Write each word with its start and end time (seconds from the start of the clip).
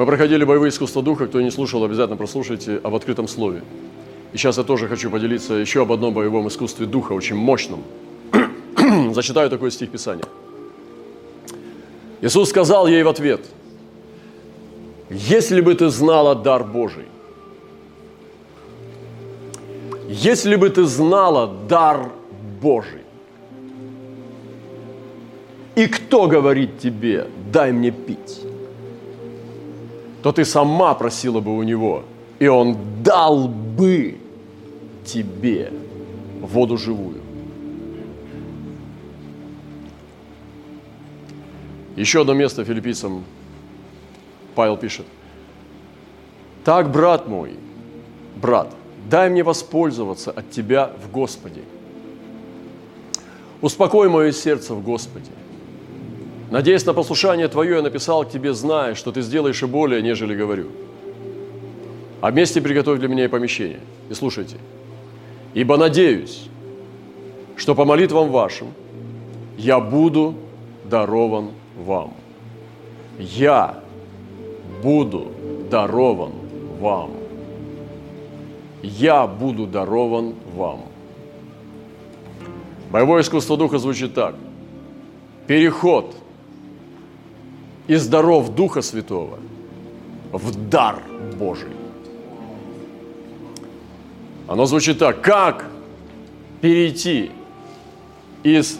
Мы 0.00 0.06
проходили 0.06 0.44
боевые 0.44 0.70
искусства 0.70 1.02
духа. 1.02 1.26
Кто 1.26 1.42
не 1.42 1.50
слушал, 1.50 1.84
обязательно 1.84 2.16
прослушайте 2.16 2.80
об 2.82 2.94
открытом 2.94 3.28
слове. 3.28 3.62
И 4.32 4.38
сейчас 4.38 4.56
я 4.56 4.64
тоже 4.64 4.88
хочу 4.88 5.10
поделиться 5.10 5.52
еще 5.52 5.82
об 5.82 5.92
одном 5.92 6.14
боевом 6.14 6.48
искусстве 6.48 6.86
духа, 6.86 7.12
очень 7.12 7.36
мощном. 7.36 7.84
Зачитаю 9.12 9.50
такой 9.50 9.70
стих 9.70 9.90
Писания. 9.90 10.24
Иисус 12.22 12.48
сказал 12.48 12.86
ей 12.86 13.02
в 13.02 13.08
ответ, 13.08 13.42
если 15.10 15.60
бы 15.60 15.74
ты 15.74 15.90
знала 15.90 16.34
дар 16.34 16.64
Божий, 16.64 17.04
если 20.08 20.56
бы 20.56 20.70
ты 20.70 20.84
знала 20.84 21.46
дар 21.68 22.10
Божий, 22.62 23.02
и 25.74 25.86
кто 25.86 26.26
говорит 26.26 26.78
тебе, 26.78 27.26
дай 27.52 27.70
мне 27.70 27.90
пить, 27.90 28.49
то 30.22 30.32
ты 30.32 30.44
сама 30.44 30.94
просила 30.94 31.40
бы 31.40 31.56
у 31.56 31.62
него, 31.62 32.04
и 32.38 32.46
он 32.46 32.76
дал 33.02 33.48
бы 33.48 34.18
тебе 35.04 35.72
воду 36.40 36.76
живую. 36.76 37.20
Еще 41.96 42.22
одно 42.22 42.34
место 42.34 42.64
филиппийцам 42.64 43.24
Павел 44.54 44.76
пишет. 44.76 45.06
Так, 46.64 46.90
брат 46.90 47.28
мой, 47.28 47.56
брат, 48.36 48.74
дай 49.08 49.30
мне 49.30 49.42
воспользоваться 49.42 50.30
от 50.30 50.50
тебя 50.50 50.90
в 51.02 51.10
Господе. 51.10 51.62
Успокой 53.60 54.08
мое 54.08 54.32
сердце 54.32 54.74
в 54.74 54.82
Господе. 54.82 55.30
Надеясь 56.50 56.84
на 56.84 56.94
послушание 56.94 57.46
Твое, 57.46 57.76
я 57.76 57.82
написал 57.82 58.24
к 58.24 58.30
Тебе, 58.30 58.52
зная, 58.52 58.94
что 58.94 59.12
Ты 59.12 59.22
сделаешь 59.22 59.62
и 59.62 59.66
более, 59.66 60.02
нежели 60.02 60.34
говорю. 60.34 60.66
А 62.20 62.30
вместе 62.30 62.60
приготовь 62.60 62.98
для 62.98 63.08
меня 63.08 63.24
и 63.24 63.28
помещение. 63.28 63.80
И 64.10 64.14
слушайте. 64.14 64.56
Ибо 65.54 65.76
надеюсь, 65.76 66.48
что 67.56 67.74
по 67.74 67.84
молитвам 67.84 68.30
вашим 68.30 68.68
я 69.56 69.78
буду 69.78 70.34
дарован 70.84 71.50
вам. 71.76 72.14
Я 73.18 73.80
буду 74.82 75.28
дарован 75.70 76.32
вам. 76.80 77.10
Я 78.82 79.26
буду 79.26 79.66
дарован 79.66 80.34
вам. 80.54 80.80
Боевое 82.90 83.22
искусство 83.22 83.56
духа 83.56 83.78
звучит 83.78 84.14
так. 84.14 84.34
Переход 85.46 86.14
из 87.90 88.06
даров 88.06 88.54
Духа 88.54 88.82
Святого 88.82 89.40
в 90.30 90.68
дар 90.68 91.02
Божий. 91.36 91.72
Оно 94.46 94.64
звучит 94.66 95.00
так. 95.00 95.20
Как 95.22 95.66
перейти 96.60 97.32
из 98.44 98.78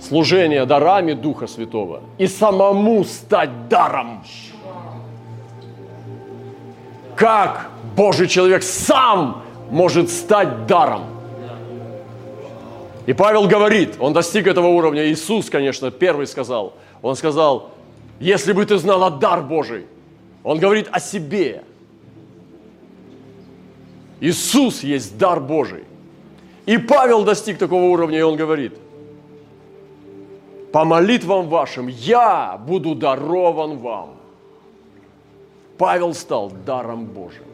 служения 0.00 0.66
дарами 0.66 1.12
Духа 1.12 1.46
Святого 1.46 2.00
и 2.18 2.26
самому 2.26 3.04
стать 3.04 3.68
даром? 3.68 4.24
Как 7.14 7.70
Божий 7.94 8.26
человек 8.26 8.64
сам 8.64 9.44
может 9.70 10.10
стать 10.10 10.66
даром? 10.66 11.04
И 13.06 13.12
Павел 13.12 13.46
говорит, 13.46 13.94
он 14.00 14.12
достиг 14.12 14.48
этого 14.48 14.66
уровня. 14.66 15.08
Иисус, 15.08 15.48
конечно, 15.48 15.92
первый 15.92 16.26
сказал. 16.26 16.72
Он 17.00 17.14
сказал, 17.14 17.70
если 18.20 18.52
бы 18.52 18.66
ты 18.66 18.76
знала 18.76 19.10
дар 19.10 19.42
Божий. 19.42 19.86
Он 20.44 20.58
говорит 20.58 20.88
о 20.92 21.00
себе. 21.00 21.64
Иисус 24.20 24.82
есть 24.82 25.18
дар 25.18 25.40
Божий. 25.40 25.84
И 26.66 26.76
Павел 26.76 27.24
достиг 27.24 27.58
такого 27.58 27.84
уровня, 27.84 28.18
и 28.18 28.22
он 28.22 28.36
говорит, 28.36 28.74
по 30.72 30.84
молитвам 30.84 31.48
вашим 31.48 31.88
я 31.88 32.60
буду 32.64 32.94
дарован 32.94 33.78
вам. 33.78 34.10
Павел 35.78 36.12
стал 36.12 36.52
даром 36.66 37.06
Божьим. 37.06 37.44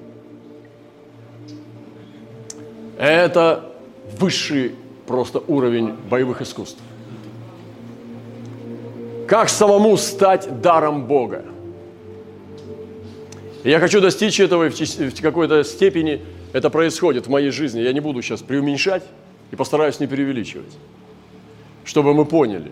Это 2.98 3.72
высший 4.18 4.74
просто 5.06 5.40
уровень 5.46 5.92
боевых 6.10 6.42
искусств. 6.42 6.80
Как 9.26 9.48
самому 9.48 9.96
стать 9.96 10.60
даром 10.60 11.06
Бога? 11.06 11.44
я 13.64 13.80
хочу 13.80 14.00
достичь 14.00 14.38
этого, 14.38 14.68
и 14.68 14.70
в 14.70 15.20
какой-то 15.20 15.64
степени 15.64 16.22
это 16.52 16.70
происходит 16.70 17.26
в 17.26 17.30
моей 17.30 17.50
жизни. 17.50 17.80
Я 17.80 17.92
не 17.92 17.98
буду 17.98 18.22
сейчас 18.22 18.40
преуменьшать 18.40 19.02
и 19.50 19.56
постараюсь 19.56 19.98
не 19.98 20.06
преувеличивать, 20.06 20.72
чтобы 21.84 22.14
мы 22.14 22.24
поняли. 22.24 22.70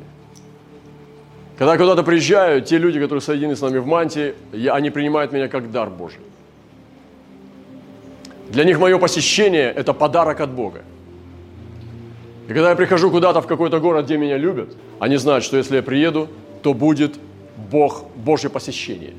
Когда 1.59 1.77
куда-то 1.77 2.05
приезжаю, 2.05 2.63
те 2.63 2.79
люди, 2.79 3.01
которые 3.01 3.23
соединены 3.23 3.57
с 3.57 3.61
нами 3.61 3.79
в 3.79 3.87
мантии, 3.87 4.35
они 4.69 4.91
принимают 4.91 5.33
меня 5.33 5.49
как 5.49 5.73
дар 5.73 5.91
Божий. 5.91 6.21
Для 8.51 8.63
них 8.63 8.79
мое 8.79 8.99
посещение– 8.99 9.73
это 9.77 9.93
подарок 9.93 10.41
от 10.41 10.51
Бога. 10.51 10.83
И 12.47 12.53
когда 12.53 12.71
я 12.71 12.77
прихожу 12.77 13.11
куда-то 13.11 13.41
в 13.41 13.47
какой-то 13.47 13.81
город, 13.81 14.05
где 14.05 14.17
меня 14.17 14.37
любят, 14.37 14.77
они 15.01 15.17
знают, 15.17 15.45
что 15.45 15.57
если 15.57 15.77
я 15.77 15.83
приеду, 15.83 16.29
то 16.65 16.73
будет 16.73 17.21
Бог, 17.71 18.05
Божье 18.17 18.49
посещение. 18.49 19.13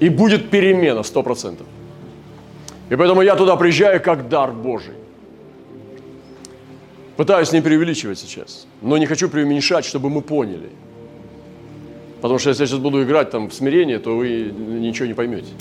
И 0.00 0.08
будет 0.08 0.48
перемена 0.48 1.02
сто 1.02 1.22
процентов. 1.22 1.66
И 2.88 2.96
поэтому 2.96 3.20
я 3.20 3.36
туда 3.36 3.56
приезжаю 3.56 4.00
как 4.00 4.30
дар 4.30 4.52
Божий. 4.52 4.94
Пытаюсь 7.18 7.52
не 7.52 7.60
преувеличивать 7.60 8.18
сейчас, 8.18 8.66
но 8.80 8.96
не 8.96 9.04
хочу 9.04 9.28
преуменьшать, 9.28 9.84
чтобы 9.84 10.08
мы 10.08 10.22
поняли. 10.22 10.70
Потому 12.22 12.38
что 12.38 12.48
если 12.48 12.62
я 12.62 12.66
сейчас 12.66 12.78
буду 12.78 13.02
играть 13.02 13.30
там 13.30 13.50
в 13.50 13.54
смирение, 13.54 13.98
то 13.98 14.16
вы 14.16 14.50
ничего 14.80 15.06
не 15.06 15.14
поймете. 15.14 15.52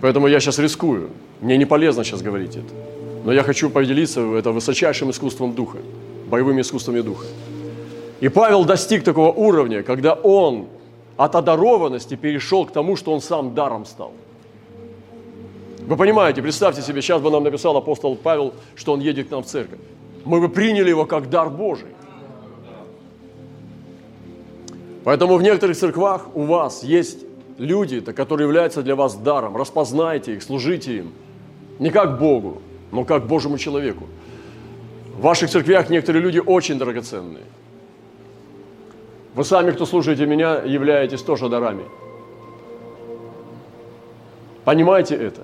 Поэтому 0.00 0.26
я 0.26 0.40
сейчас 0.40 0.58
рискую. 0.58 1.10
Мне 1.40 1.56
не 1.58 1.64
полезно 1.64 2.02
сейчас 2.02 2.22
говорить 2.22 2.56
это. 2.56 2.74
Но 3.24 3.32
я 3.32 3.44
хочу 3.44 3.70
поделиться 3.70 4.20
это 4.34 4.50
высочайшим 4.50 5.10
искусством 5.10 5.54
духа, 5.54 5.78
боевыми 6.28 6.60
искусствами 6.60 7.00
духа. 7.00 7.26
И 8.20 8.28
Павел 8.28 8.64
достиг 8.64 9.04
такого 9.04 9.32
уровня, 9.32 9.82
когда 9.82 10.14
он 10.14 10.66
от 11.16 11.34
одарованности 11.34 12.16
перешел 12.16 12.66
к 12.66 12.72
тому, 12.72 12.96
что 12.96 13.12
он 13.12 13.20
сам 13.20 13.54
даром 13.54 13.84
стал. 13.84 14.12
Вы 15.86 15.96
понимаете, 15.96 16.40
представьте 16.40 16.80
себе, 16.80 17.02
сейчас 17.02 17.20
бы 17.20 17.30
нам 17.30 17.44
написал 17.44 17.76
апостол 17.76 18.16
Павел, 18.16 18.54
что 18.74 18.94
он 18.94 19.00
едет 19.00 19.28
к 19.28 19.30
нам 19.30 19.42
в 19.42 19.46
церковь. 19.46 19.80
Мы 20.24 20.40
бы 20.40 20.48
приняли 20.48 20.88
его 20.88 21.04
как 21.04 21.28
дар 21.28 21.50
Божий. 21.50 21.88
Поэтому 25.04 25.36
в 25.36 25.42
некоторых 25.42 25.76
церквах 25.76 26.34
у 26.34 26.44
вас 26.44 26.82
есть 26.82 27.26
люди, 27.58 28.00
которые 28.00 28.46
являются 28.46 28.82
для 28.82 28.96
вас 28.96 29.14
даром. 29.14 29.56
Распознайте 29.56 30.34
их, 30.34 30.42
служите 30.42 30.96
им. 30.96 31.12
Не 31.78 31.90
как 31.90 32.18
Богу, 32.18 32.62
но 32.90 33.04
как 33.04 33.26
Божьему 33.26 33.58
человеку. 33.58 34.04
В 35.18 35.20
ваших 35.20 35.50
церквях 35.50 35.90
некоторые 35.90 36.22
люди 36.22 36.38
очень 36.44 36.78
драгоценные. 36.78 37.44
Вы 39.34 39.44
сами, 39.44 39.72
кто 39.72 39.84
слушаете 39.84 40.26
меня, 40.26 40.62
являетесь 40.62 41.22
тоже 41.22 41.48
дарами. 41.48 41.84
Понимайте 44.64 45.16
это 45.16 45.42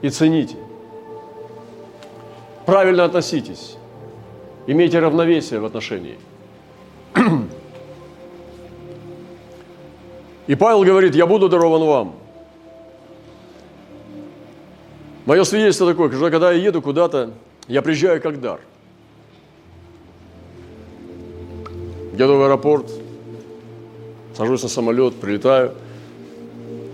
и 0.00 0.10
цените. 0.10 0.56
Правильно 2.66 3.04
относитесь. 3.04 3.76
Имейте 4.66 5.00
равновесие 5.00 5.60
в 5.60 5.64
отношении. 5.66 6.18
И 10.46 10.54
Павел 10.54 10.84
говорит, 10.84 11.14
я 11.14 11.26
буду 11.26 11.48
дарован 11.48 11.84
вам. 11.84 12.14
Мое 15.26 15.44
свидетельство 15.44 15.86
такое, 15.86 16.10
что 16.10 16.30
когда 16.30 16.52
я 16.52 16.62
еду 16.62 16.80
куда-то, 16.80 17.32
я 17.66 17.82
приезжаю 17.82 18.22
как 18.22 18.40
дар– 18.40 18.60
еду 22.16 22.36
в 22.36 22.42
аэропорт, 22.42 22.90
сажусь 24.36 24.62
на 24.62 24.68
самолет, 24.68 25.14
прилетаю, 25.16 25.72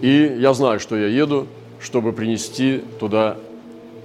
и 0.00 0.36
я 0.38 0.54
знаю, 0.54 0.80
что 0.80 0.96
я 0.96 1.08
еду, 1.08 1.46
чтобы 1.78 2.12
принести 2.12 2.82
туда 2.98 3.36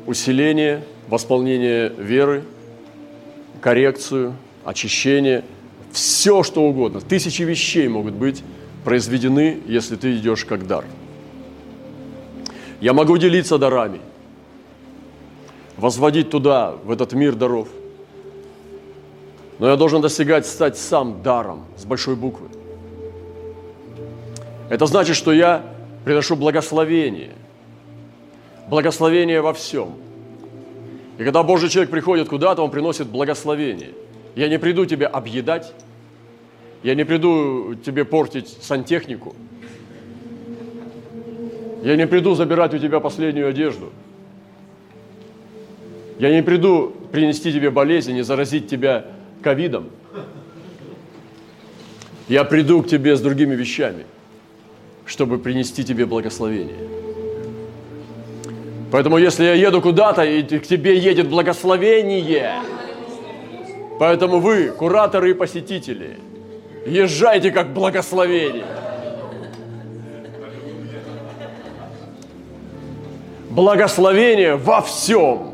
усиление, 0.06 0.84
восполнение 1.08 1.90
веры, 1.90 2.44
коррекцию, 3.62 4.34
очищение, 4.66 5.44
все 5.92 6.44
что 6.44 6.64
угодно. 6.64 7.00
Тысячи 7.00 7.44
вещей 7.44 7.88
могут 7.88 8.14
быть 8.14 8.44
произведены, 8.84 9.62
если 9.66 9.96
ты 9.96 10.18
идешь 10.18 10.44
как 10.44 10.68
дар. 10.68 10.84
Я 12.82 12.94
могу 12.94 13.18
делиться 13.18 13.58
дарами, 13.58 14.02
возводить 15.78 16.30
туда, 16.30 16.76
в 16.84 16.92
этот 16.92 17.14
мир 17.14 17.36
даров– 17.36 17.70
но 19.60 19.70
я 19.70 19.76
должен 19.76 20.02
достигать 20.02 20.46
стать 20.46 20.78
сам 20.78 21.22
даром 21.24 21.66
с 21.78 21.86
большой 21.86 22.16
буквы. 22.16 22.48
Это 24.70 24.86
значит, 24.86 25.16
что 25.16 25.32
я 25.32 25.64
приношу 26.04 26.36
благословение. 26.36 27.32
Благословение 28.68 29.42
во 29.42 29.54
всем. 29.54 29.96
И 31.18 31.24
когда 31.24 31.44
Божий 31.44 31.70
человек 31.70 31.92
приходит 31.92 32.28
куда-то, 32.28 32.62
он 32.64 32.72
приносит 32.72 33.08
благословение. 33.08 33.92
Я 34.36 34.50
не 34.50 34.60
приду 34.60 34.86
тебя 34.86 35.08
объедать, 35.08 35.74
я 36.84 36.94
не 36.94 37.06
приду 37.06 37.76
тебе 37.76 38.04
портить 38.04 38.58
сантехнику, 38.62 39.34
я 41.84 41.96
не 41.96 42.06
приду 42.06 42.36
забирать 42.36 42.74
у 42.74 42.80
тебя 42.80 43.00
последнюю 43.00 43.48
одежду. 43.48 43.94
Я 46.18 46.34
не 46.34 46.42
приду 46.42 46.94
принести 47.12 47.52
тебе 47.54 47.70
болезнь 47.70 48.16
и 48.18 48.22
заразить 48.22 48.68
тебя 48.68 49.06
ковидом. 49.46 49.92
Я 52.28 52.44
приду 52.44 52.82
к 52.82 52.88
тебе 52.88 53.16
с 53.16 53.22
другими 53.22 53.54
вещами, 53.54 54.08
чтобы 55.06 55.38
принести 55.38 55.84
тебе 55.84 56.08
благословение. 56.08 56.90
Поэтому 58.92 59.20
если 59.20 59.44
я 59.44 59.54
еду 59.54 59.82
куда-то, 59.84 60.24
и 60.24 60.42
к 60.42 60.66
тебе 60.66 60.98
едет 60.98 61.30
благословение, 61.30 62.54
поэтому 64.00 64.40
вы, 64.40 64.70
кураторы 64.70 65.30
и 65.30 65.34
посетители, 65.36 66.18
езжайте 66.88 67.52
как 67.52 67.72
благословение. 67.72 68.66
Благословение 73.52 74.56
во 74.56 74.82
всем. 74.82 75.54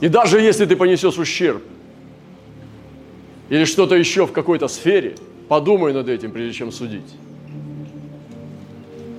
И 0.00 0.08
даже 0.08 0.40
если 0.40 0.64
ты 0.64 0.74
понесешь 0.74 1.18
ущерб, 1.18 1.62
или 3.48 3.64
что-то 3.64 3.94
еще 3.94 4.26
в 4.26 4.32
какой-то 4.32 4.68
сфере, 4.68 5.16
подумай 5.48 5.92
над 5.92 6.08
этим, 6.08 6.32
прежде 6.32 6.54
чем 6.54 6.72
судить. 6.72 7.14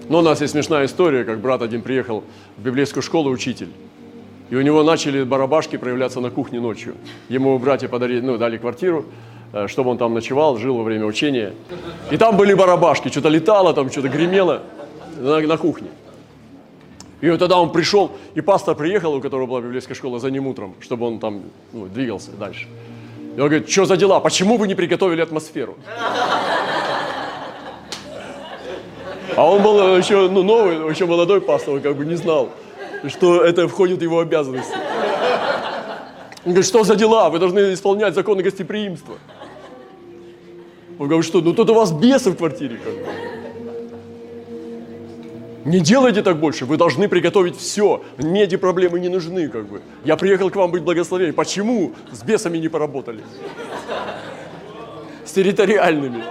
Но 0.09 0.19
у 0.19 0.21
нас 0.21 0.41
есть 0.41 0.53
смешная 0.53 0.85
история, 0.85 1.23
как 1.23 1.39
брат 1.39 1.61
один 1.61 1.81
приехал 1.81 2.23
в 2.57 2.61
библейскую 2.61 3.01
школу 3.01 3.31
учитель, 3.31 3.69
и 4.49 4.55
у 4.55 4.61
него 4.61 4.83
начали 4.83 5.23
барабашки 5.23 5.77
проявляться 5.77 6.19
на 6.19 6.29
кухне 6.29 6.59
ночью. 6.59 6.95
Ему 7.29 7.57
братья 7.57 7.87
подарили, 7.87 8.21
ну, 8.21 8.37
дали 8.37 8.57
квартиру, 8.57 9.05
э, 9.53 9.67
чтобы 9.67 9.89
он 9.89 9.97
там 9.97 10.13
ночевал, 10.13 10.57
жил 10.57 10.77
во 10.77 10.83
время 10.83 11.05
учения. 11.05 11.53
И 12.11 12.17
там 12.17 12.37
были 12.37 12.53
барабашки, 12.53 13.09
что-то 13.09 13.29
летало, 13.29 13.73
там 13.73 13.89
что-то 13.89 14.09
гремело 14.09 14.61
на, 15.17 15.39
на 15.39 15.57
кухне. 15.57 15.87
И 17.21 17.29
вот 17.29 17.39
тогда 17.39 17.57
он 17.57 17.71
пришел, 17.71 18.11
и 18.35 18.41
пастор 18.41 18.75
приехал, 18.75 19.15
у 19.15 19.21
которого 19.21 19.47
была 19.47 19.61
библейская 19.61 19.95
школа, 19.95 20.19
за 20.19 20.29
ним 20.29 20.45
утром, 20.45 20.75
чтобы 20.79 21.07
он 21.07 21.17
там 21.17 21.41
ну, 21.73 21.87
двигался 21.87 22.31
дальше. 22.31 22.67
И 23.35 23.39
он 23.39 23.49
говорит, 23.49 23.69
что 23.69 23.85
за 23.85 23.97
дела? 23.97 24.19
Почему 24.19 24.57
вы 24.57 24.67
не 24.67 24.75
приготовили 24.75 25.21
атмосферу? 25.21 25.77
А 29.35 29.43
он 29.43 29.61
был 29.61 29.97
еще 29.97 30.29
ну, 30.29 30.43
новый, 30.43 30.89
еще 30.89 31.05
молодой 31.05 31.41
пастор, 31.41 31.75
он 31.75 31.81
как 31.81 31.97
бы 31.97 32.05
не 32.05 32.15
знал, 32.15 32.49
что 33.09 33.43
это 33.43 33.67
входит 33.67 33.99
в 33.99 34.01
его 34.01 34.19
обязанности. 34.19 34.73
Он 36.45 36.51
говорит, 36.51 36.65
что 36.65 36.83
за 36.83 36.95
дела? 36.95 37.29
Вы 37.29 37.39
должны 37.39 37.73
исполнять 37.73 38.13
законы 38.13 38.43
гостеприимства. 38.43 39.15
Он 40.97 41.07
говорит, 41.07 41.25
что? 41.25 41.41
Ну 41.41 41.53
тут 41.53 41.69
у 41.69 41.73
вас 41.73 41.91
бесы 41.91 42.31
в 42.31 42.37
квартире. 42.37 42.77
Как 42.77 42.93
бы. 42.93 43.24
Не 45.65 45.79
делайте 45.79 46.21
так 46.21 46.37
больше, 46.37 46.65
вы 46.65 46.77
должны 46.77 47.09
приготовить 47.09 47.57
все. 47.57 48.03
Мне 48.17 48.43
эти 48.43 48.55
проблемы 48.55 48.99
не 48.99 49.09
нужны, 49.09 49.49
как 49.49 49.65
бы. 49.65 49.81
Я 50.03 50.15
приехал 50.15 50.51
к 50.51 50.55
вам 50.55 50.69
быть 50.69 50.83
благословением. 50.83 51.33
Почему 51.33 51.93
с 52.11 52.21
бесами 52.23 52.59
не 52.59 52.67
поработали? 52.67 53.23
С 55.25 55.31
территориальными. 55.31 56.23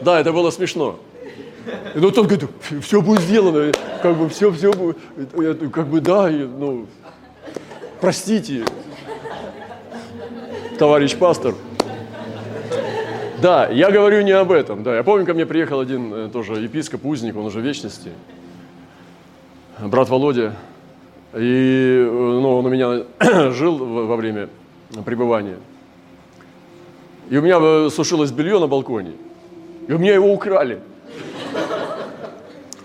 Да, 0.00 0.18
это 0.18 0.32
было 0.32 0.50
смешно. 0.50 0.98
Но 1.94 2.10
тот 2.10 2.26
говорит, 2.26 2.48
все 2.82 3.02
будет 3.02 3.20
сделано, 3.20 3.72
как 4.02 4.16
бы 4.16 4.28
все, 4.28 4.50
все 4.50 4.72
будет, 4.72 4.98
как 5.72 5.86
бы 5.88 6.00
да, 6.00 6.28
ну, 6.28 6.86
простите, 8.00 8.64
товарищ 10.78 11.16
пастор. 11.16 11.54
Да, 13.44 13.68
я 13.68 13.90
говорю 13.90 14.22
не 14.22 14.30
об 14.30 14.50
этом. 14.50 14.82
Да, 14.82 14.96
я 14.96 15.02
помню, 15.02 15.26
ко 15.26 15.34
мне 15.34 15.44
приехал 15.44 15.78
один 15.78 16.14
э, 16.14 16.28
тоже 16.32 16.54
епископ, 16.54 17.04
узник, 17.04 17.36
он 17.36 17.44
уже 17.44 17.60
в 17.60 17.62
вечности, 17.62 18.08
брат 19.78 20.08
Володя. 20.08 20.54
И 21.34 22.06
э, 22.08 22.10
ну, 22.10 22.56
он 22.56 22.64
у 22.64 22.70
меня 22.70 23.04
жил 23.50 23.76
во 23.76 24.16
время 24.16 24.48
пребывания. 25.04 25.58
И 27.28 27.36
у 27.36 27.42
меня 27.42 27.58
э, 27.60 27.90
сушилось 27.90 28.32
белье 28.32 28.58
на 28.58 28.66
балконе. 28.66 29.12
И 29.88 29.92
у 29.92 29.98
меня 29.98 30.14
его 30.14 30.32
украли. 30.32 30.80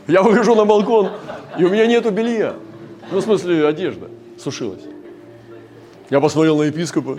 Я 0.07 0.21
выхожу 0.23 0.55
на 0.55 0.65
балкон, 0.65 1.11
и 1.57 1.63
у 1.63 1.69
меня 1.69 1.87
нету 1.87 2.11
белья. 2.11 2.55
Ну, 3.13 3.19
в 3.19 3.21
смысле, 3.21 3.65
одежда 3.65 4.09
сушилась. 4.37 4.83
Я 6.09 6.19
посмотрел 6.19 6.57
на 6.57 6.63
епископа. 6.63 7.17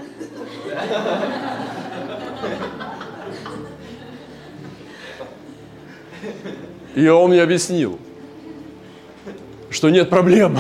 И 7.00 7.08
он 7.08 7.30
мне 7.30 7.42
объяснил, 7.42 7.98
что 9.70 9.88
нет 9.88 10.10
проблем. 10.10 10.58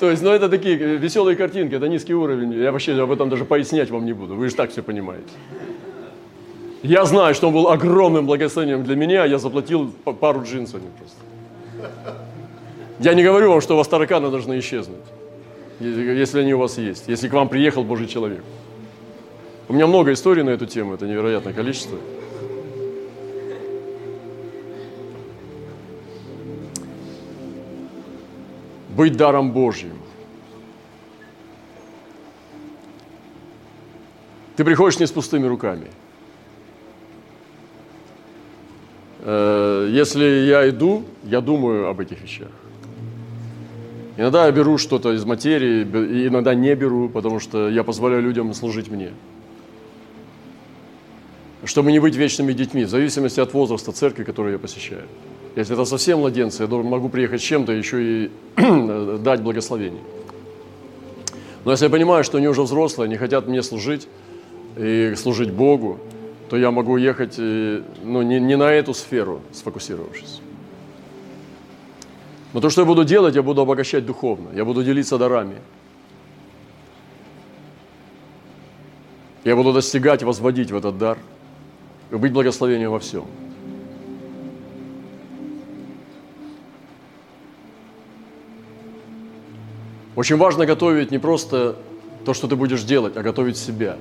То 0.00 0.10
есть, 0.10 0.24
ну 0.24 0.30
это 0.30 0.48
такие 0.48 0.74
веселые 0.74 1.36
картинки, 1.36 1.76
это 1.76 1.86
низкий 1.86 2.12
уровень. 2.12 2.52
Я 2.52 2.72
вообще 2.72 3.00
об 3.00 3.12
этом 3.12 3.30
даже 3.30 3.44
пояснять 3.44 3.90
вам 3.90 4.04
не 4.04 4.12
буду, 4.12 4.34
вы 4.34 4.48
же 4.48 4.56
так 4.56 4.72
все 4.72 4.82
понимаете. 4.82 5.30
Я 6.82 7.04
знаю, 7.04 7.32
что 7.36 7.46
он 7.46 7.54
был 7.54 7.68
огромным 7.68 8.26
благословением 8.26 8.82
для 8.82 8.96
меня, 8.96 9.24
я 9.24 9.38
заплатил 9.38 9.92
пару 10.18 10.42
джинсов 10.42 10.80
просто. 10.98 11.92
Я 12.98 13.14
не 13.14 13.22
говорю 13.22 13.50
вам, 13.50 13.60
что 13.60 13.74
у 13.74 13.76
вас 13.76 13.86
тараканы 13.86 14.30
должны 14.30 14.58
исчезнуть, 14.58 14.96
если 15.78 16.40
они 16.40 16.54
у 16.54 16.58
вас 16.58 16.76
есть, 16.76 17.04
если 17.06 17.28
к 17.28 17.32
вам 17.32 17.48
приехал 17.48 17.84
Божий 17.84 18.08
человек. 18.08 18.42
У 19.68 19.74
меня 19.74 19.86
много 19.86 20.12
историй 20.12 20.42
на 20.42 20.50
эту 20.50 20.66
тему, 20.66 20.94
это 20.94 21.06
невероятное 21.06 21.52
количество. 21.52 21.98
Быть 28.96 29.16
даром 29.16 29.52
Божьим. 29.52 29.92
Ты 34.56 34.64
приходишь 34.64 34.98
не 34.98 35.06
с 35.06 35.10
пустыми 35.10 35.46
руками. 35.46 35.86
Э, 39.20 39.88
если 39.90 40.24
я 40.24 40.68
иду, 40.68 41.04
я 41.24 41.40
думаю 41.40 41.88
об 41.88 42.00
этих 42.00 42.20
вещах. 42.20 42.50
Иногда 44.18 44.46
я 44.46 44.52
беру 44.52 44.76
что-то 44.76 45.14
из 45.14 45.24
материи, 45.24 45.84
иногда 46.28 46.54
не 46.54 46.74
беру, 46.74 47.08
потому 47.08 47.40
что 47.40 47.70
я 47.70 47.82
позволяю 47.82 48.22
людям 48.22 48.52
служить 48.52 48.90
мне. 48.90 49.12
Чтобы 51.64 51.92
не 51.92 51.98
быть 51.98 52.14
вечными 52.16 52.52
детьми, 52.52 52.84
в 52.84 52.90
зависимости 52.90 53.40
от 53.40 53.54
возраста 53.54 53.92
церкви, 53.92 54.24
которую 54.24 54.52
я 54.52 54.58
посещаю. 54.58 55.06
Если 55.54 55.74
это 55.74 55.84
совсем 55.84 56.20
младенцы, 56.20 56.62
я 56.62 56.68
могу 56.68 57.08
приехать 57.08 57.40
с 57.40 57.44
чем-то, 57.44 57.72
еще 57.72 58.02
и 58.02 58.30
дать 59.18 59.42
благословение. 59.42 60.02
Но 61.64 61.70
если 61.70 61.84
я 61.84 61.90
понимаю, 61.90 62.24
что 62.24 62.38
они 62.38 62.48
уже 62.48 62.62
взрослые, 62.62 63.06
они 63.06 63.16
хотят 63.16 63.46
мне 63.46 63.62
служить 63.62 64.08
и 64.76 65.14
служить 65.16 65.50
Богу, 65.50 65.98
то 66.48 66.56
я 66.56 66.70
могу 66.70 66.96
ехать 66.96 67.38
ну, 67.38 68.22
не, 68.22 68.40
не 68.40 68.56
на 68.56 68.70
эту 68.72 68.94
сферу, 68.94 69.42
сфокусировавшись. 69.52 70.40
Но 72.52 72.60
то, 72.60 72.70
что 72.70 72.82
я 72.82 72.86
буду 72.86 73.04
делать, 73.04 73.34
я 73.34 73.42
буду 73.42 73.62
обогащать 73.62 74.04
духовно, 74.04 74.48
я 74.54 74.64
буду 74.64 74.82
делиться 74.82 75.18
дарами. 75.18 75.56
Я 79.44 79.56
буду 79.56 79.72
достигать, 79.72 80.22
возводить 80.22 80.70
в 80.70 80.76
этот 80.76 80.98
дар, 80.98 81.18
и 82.10 82.16
быть 82.16 82.32
благословением 82.32 82.90
во 82.90 82.98
всем. 82.98 83.24
Очень 90.14 90.36
важно 90.36 90.66
готовить 90.66 91.10
не 91.10 91.18
просто 91.18 91.76
то, 92.24 92.34
что 92.34 92.46
ты 92.46 92.54
будешь 92.54 92.82
делать, 92.82 93.16
а 93.16 93.22
готовить 93.22 93.56
себя. 93.56 93.96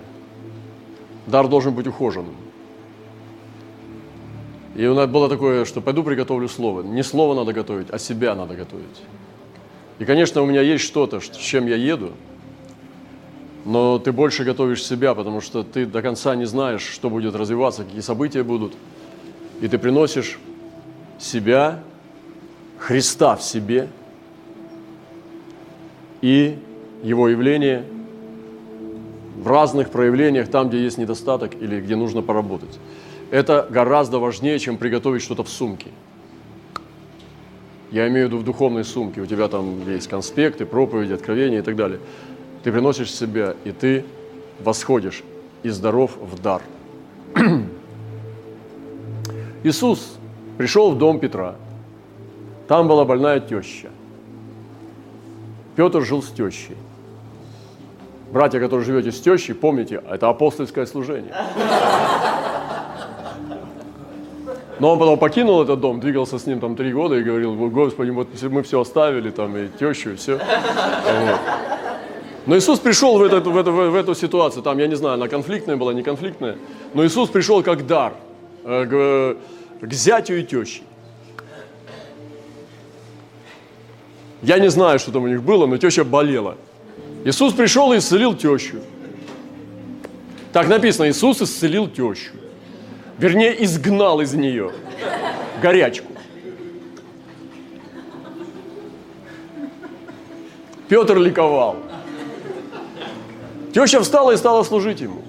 Дар 1.26 1.48
должен 1.48 1.74
быть 1.74 1.88
ухоженным. 1.88 2.36
И 4.76 4.86
у 4.86 4.94
нас 4.94 5.10
было 5.10 5.30
такое, 5.30 5.66
что 5.66 5.82
пойду 5.82 6.04
приготовлю 6.04 6.48
слово. 6.48 6.82
Не 6.82 7.04
слово 7.04 7.36
надо 7.36 7.54
готовить, 7.54 7.88
а 7.92 8.00
себя 8.00 8.36
надо 8.36 8.56
готовить. 8.56 9.02
И, 10.00 10.06
конечно, 10.06 10.42
у 10.42 10.46
меня 10.46 10.62
есть 10.62 10.84
что-то, 10.84 11.20
с 11.20 11.30
чем 11.30 11.68
я 11.68 11.76
еду, 11.76 12.12
но 13.66 14.00
ты 14.00 14.12
больше 14.12 14.44
готовишь 14.44 14.84
себя, 14.84 15.14
потому 15.14 15.40
что 15.40 15.64
ты 15.64 15.86
до 15.86 16.02
конца 16.02 16.36
не 16.36 16.46
знаешь, 16.46 16.82
что 16.82 17.10
будет 17.10 17.36
развиваться, 17.36 17.84
какие 17.84 18.02
события 18.02 18.44
будут. 18.44 18.74
И 19.62 19.68
ты 19.68 19.78
приносишь 19.78 20.40
себя, 21.20 21.84
Христа 22.80 23.36
в 23.36 23.44
себе– 23.44 23.88
и 26.22 26.58
его 27.04 27.28
явление 27.30 27.84
в 29.38 29.48
разных 29.48 29.90
проявлениях, 29.90 30.50
там, 30.50 30.70
где 30.70 30.84
есть 30.84 30.98
недостаток 30.98 31.56
или 31.60 31.82
где 31.82 31.96
нужно 31.96 32.22
поработать. 32.22 32.80
Это 33.32 33.68
гораздо 33.70 34.20
важнее, 34.20 34.60
чем 34.60 34.78
приготовить 34.78 35.24
что-то 35.24 35.44
в 35.44 35.50
сумке. 35.50 35.88
Я 37.92 38.08
имею 38.08 38.28
в 38.28 38.30
виду 38.30 38.42
в 38.42 38.44
духовной 38.44 38.86
сумке. 38.86 39.22
У 39.22 39.26
тебя 39.26 39.48
там 39.48 39.90
есть 39.90 40.08
конспекты, 40.08 40.66
проповеди, 40.66 41.14
откровения 41.14 41.60
и 41.60 41.62
так 41.62 41.76
далее. 41.76 42.00
Ты 42.64 42.72
приносишь 42.72 43.12
себя, 43.12 43.56
и 43.64 43.72
ты 43.72 44.06
восходишь 44.60 45.24
и 45.64 45.70
здоров 45.70 46.18
в 46.18 46.42
дар. 46.42 46.62
Иисус 49.64 50.18
пришел 50.58 50.92
в 50.92 50.98
дом 50.98 51.20
Петра. 51.20 51.56
Там 52.68 52.88
была 52.88 53.06
больная 53.06 53.40
теща. 53.40 53.90
Петр 55.76 56.02
жил 56.04 56.22
с 56.22 56.30
тещей. 56.30 56.78
Братья, 58.32 58.60
которые 58.60 58.86
живете 58.86 59.12
с 59.12 59.20
тещей, 59.20 59.54
помните, 59.54 60.02
это 60.10 60.30
апостольское 60.30 60.86
служение. 60.86 61.34
Но 64.80 64.94
он 64.94 65.00
потом 65.00 65.20
покинул 65.20 65.62
этот 65.62 65.80
дом, 65.80 66.00
двигался 66.00 66.40
с 66.40 66.48
ним 66.48 66.60
там 66.60 66.76
три 66.76 66.92
года 66.92 67.16
и 67.16 67.24
говорил, 67.24 67.56
Господи, 67.70 68.10
вот 68.10 68.30
мы 68.42 68.64
все 68.64 68.82
оставили, 68.82 69.30
там, 69.30 69.56
и 69.56 69.68
тещу, 69.68 70.12
и 70.12 70.16
все. 70.16 70.38
Вот. 70.38 71.40
Но 72.48 72.58
Иисус 72.58 72.80
пришел 72.80 73.20
в, 73.20 73.22
этот, 73.22 73.46
в, 73.46 73.56
эту, 73.56 73.72
в 73.72 73.96
эту 73.96 74.16
ситуацию, 74.16 74.64
там, 74.64 74.80
я 74.80 74.88
не 74.88 74.96
знаю, 74.96 75.16
она 75.16 75.28
конфликтная 75.28 75.76
была, 75.78 75.94
не 75.94 76.02
конфликтная, 76.02 76.58
но 76.96 77.06
Иисус 77.06 77.30
пришел 77.30 77.62
как 77.62 77.86
дар 77.86 78.14
э, 78.64 79.38
к, 79.82 79.86
к 79.86 79.94
зятю 79.94 80.40
и 80.40 80.44
теще. 80.44 80.82
Я 84.42 84.60
не 84.60 84.70
знаю, 84.70 85.00
что 85.00 85.12
там 85.12 85.24
у 85.24 85.28
них 85.28 85.44
было, 85.44 85.68
но 85.68 85.78
теща 85.78 86.04
болела. 86.04 86.58
Иисус 87.24 87.54
пришел 87.54 87.94
и 87.94 88.00
исцелил 88.00 88.36
тещу. 88.36 88.78
Так 90.52 90.68
написано, 90.68 91.10
Иисус 91.10 91.42
исцелил 91.42 91.88
тещу. 91.88 92.32
Вернее, 93.18 93.64
изгнал 93.64 94.20
из 94.22 94.34
нее 94.34 94.72
горячку. 95.62 96.12
Петр 100.88 101.18
ликовал. 101.18 101.78
Теща 103.74 104.02
встала 104.02 104.32
и 104.32 104.38
стала 104.38 104.64
служить 104.64 105.00
ему. 105.00 105.22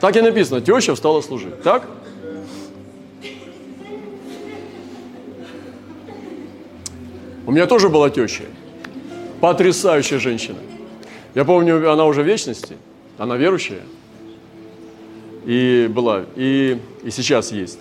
Так 0.00 0.16
и 0.16 0.20
написано, 0.20 0.60
теща 0.60 0.94
встала 0.94 1.20
служить. 1.20 1.62
Так? 1.62 1.88
Меня 7.54 7.66
тоже 7.66 7.88
была 7.88 8.10
теща. 8.10 8.44
Потрясающая 9.40 10.18
женщина. 10.18 10.58
Я 11.34 11.44
помню, 11.44 11.90
она 11.90 12.04
уже 12.04 12.22
в 12.22 12.26
вечности, 12.26 12.76
она 13.16 13.36
верующая. 13.36 13.82
И 15.44 15.88
была, 15.90 16.24
и, 16.36 16.78
и 17.02 17.10
сейчас 17.10 17.52
есть. 17.52 17.80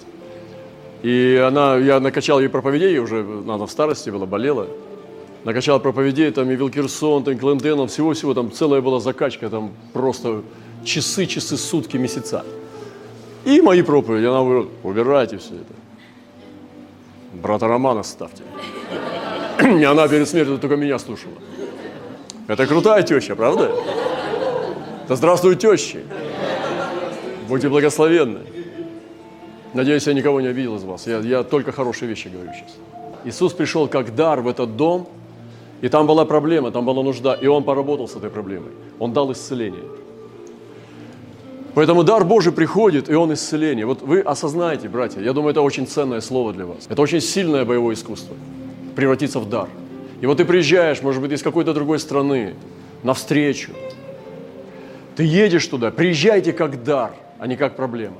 И 1.01 1.41
она, 1.45 1.77
я 1.77 1.99
накачал 1.99 2.39
ей 2.39 2.49
проповедей, 2.49 2.99
уже 2.99 3.21
она 3.21 3.65
в 3.65 3.71
старости 3.71 4.09
была, 4.09 4.25
болела. 4.25 4.67
Накачал 5.43 5.79
проповедей, 5.79 6.31
там 6.31 6.49
и 6.51 6.55
Вилкерсон, 6.55 7.23
там 7.23 7.37
Кленденом, 7.37 7.87
всего-всего, 7.87 8.33
там 8.33 8.51
целая 8.51 8.81
была 8.81 8.99
закачка, 8.99 9.49
там 9.49 9.73
просто 9.91 10.43
часы, 10.85 11.25
часы, 11.25 11.57
сутки, 11.57 11.97
месяца. 11.97 12.45
И 13.43 13.59
мои 13.61 13.81
проповеди, 13.81 14.25
она 14.25 14.39
говорит, 14.39 14.69
убирайте 14.83 15.37
все 15.37 15.55
это. 15.55 15.73
Брата 17.33 17.67
Романа 17.67 18.03
ставьте. 18.03 18.43
И 19.79 19.83
она 19.83 20.07
перед 20.07 20.27
смертью 20.27 20.57
только 20.57 20.75
меня 20.75 20.99
слушала. 20.99 21.35
Это 22.47 22.67
крутая 22.67 23.03
теща, 23.03 23.35
правда? 23.35 23.71
Да 25.07 25.15
здравствуй, 25.15 25.55
тещи. 25.55 26.03
Будьте 27.47 27.69
благословенны. 27.69 28.39
Надеюсь, 29.73 30.07
я 30.07 30.13
никого 30.13 30.41
не 30.41 30.47
обидел 30.47 30.75
из 30.75 30.83
вас. 30.83 31.07
Я, 31.07 31.19
я 31.19 31.43
только 31.43 31.71
хорошие 31.71 32.09
вещи 32.09 32.27
говорю 32.27 32.51
сейчас. 32.53 32.75
Иисус 33.25 33.53
пришел 33.53 33.87
как 33.87 34.15
дар 34.15 34.41
в 34.41 34.47
этот 34.47 34.75
дом, 34.75 35.07
и 35.81 35.89
там 35.89 36.07
была 36.07 36.25
проблема, 36.25 36.71
там 36.71 36.85
была 36.85 37.03
нужда, 37.03 37.33
и 37.33 37.47
Он 37.47 37.63
поработал 37.63 38.07
с 38.07 38.15
этой 38.15 38.29
проблемой. 38.29 38.71
Он 38.99 39.13
дал 39.13 39.31
исцеление. 39.31 39.83
Поэтому 41.73 42.03
дар 42.03 42.23
Божий 42.23 42.51
приходит, 42.51 43.09
и 43.09 43.15
он 43.15 43.33
исцеление. 43.33 43.85
Вот 43.87 44.03
вы 44.03 44.19
осознаете, 44.19 44.89
братья, 44.89 45.21
я 45.21 45.33
думаю, 45.33 45.51
это 45.51 45.61
очень 45.61 45.87
ценное 45.87 46.21
слово 46.21 46.53
для 46.53 46.65
вас. 46.65 46.85
Это 46.87 47.01
очень 47.01 47.19
сильное 47.19 47.65
боевое 47.65 47.95
искусство 47.95 48.35
превратиться 48.95 49.39
в 49.39 49.49
дар. 49.49 49.69
И 50.21 50.25
вот 50.25 50.37
ты 50.37 50.45
приезжаешь, 50.45 51.01
может 51.01 51.21
быть, 51.21 51.31
из 51.31 51.43
какой-то 51.43 51.73
другой 51.73 51.99
страны, 51.99 52.55
навстречу. 53.03 53.71
Ты 55.15 55.23
едешь 55.23 55.67
туда, 55.67 55.91
приезжайте 55.91 56.53
как 56.53 56.83
дар, 56.83 57.13
а 57.39 57.47
не 57.47 57.55
как 57.55 57.75
проблема. 57.75 58.17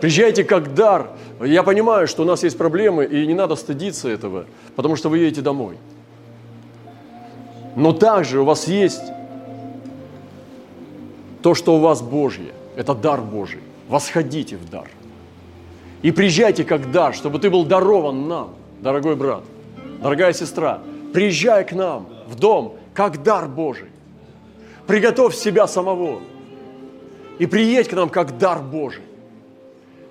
Приезжайте 0.00 0.44
как 0.44 0.74
дар. 0.74 1.10
Я 1.40 1.62
понимаю, 1.62 2.06
что 2.06 2.22
у 2.22 2.26
нас 2.26 2.42
есть 2.42 2.56
проблемы, 2.56 3.04
и 3.04 3.26
не 3.26 3.34
надо 3.34 3.56
стыдиться 3.56 4.08
этого, 4.08 4.46
потому 4.74 4.96
что 4.96 5.08
вы 5.08 5.18
едете 5.18 5.40
домой. 5.40 5.78
Но 7.74 7.92
также 7.92 8.40
у 8.40 8.44
вас 8.44 8.68
есть 8.68 9.02
то, 11.42 11.54
что 11.54 11.76
у 11.76 11.80
вас 11.80 12.02
Божье. 12.02 12.52
Это 12.76 12.94
дар 12.94 13.20
Божий. 13.20 13.60
Восходите 13.88 14.56
в 14.56 14.70
дар. 14.70 14.88
И 16.02 16.10
приезжайте 16.10 16.64
как 16.64 16.90
дар, 16.90 17.14
чтобы 17.14 17.38
ты 17.38 17.50
был 17.50 17.64
дарован 17.64 18.28
нам, 18.28 18.54
дорогой 18.80 19.16
брат, 19.16 19.42
дорогая 20.02 20.32
сестра. 20.32 20.80
Приезжай 21.12 21.64
к 21.64 21.72
нам 21.72 22.08
в 22.26 22.34
дом, 22.36 22.76
как 22.94 23.22
дар 23.22 23.48
Божий. 23.48 23.88
Приготовь 24.86 25.34
себя 25.34 25.66
самого. 25.66 26.20
И 27.38 27.46
приедь 27.46 27.88
к 27.88 27.92
нам, 27.92 28.08
как 28.08 28.38
дар 28.38 28.60
Божий. 28.60 29.02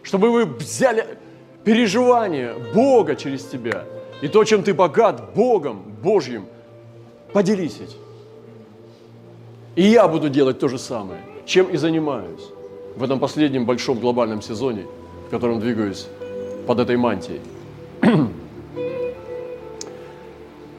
Чтобы 0.04 0.32
вы 0.32 0.46
взяли 0.46 1.18
переживание 1.63 2.56
Бога 2.74 3.15
через 3.15 3.44
тебя. 3.46 3.86
И 4.22 4.27
то, 4.27 4.44
чем 4.44 4.63
ты 4.63 4.74
богат 4.74 5.34
Богом, 5.34 5.84
Божьим, 6.04 6.46
поделись 7.34 7.75
этим. 7.75 8.00
И 9.75 9.84
я 9.84 10.08
буду 10.08 10.30
делать 10.30 10.60
то 10.60 10.68
же 10.68 10.77
самое, 10.77 11.20
чем 11.46 11.68
и 11.68 11.77
занимаюсь 11.77 12.50
в 12.96 13.04
этом 13.04 13.20
последнем 13.20 13.65
большом 13.65 14.00
глобальном 14.00 14.42
сезоне– 14.42 14.86
в 15.36 15.38
котором 15.38 15.60
двигаюсь 15.60 16.08
под 16.65 16.80
этой 16.80 16.96
мантией. 16.96 17.42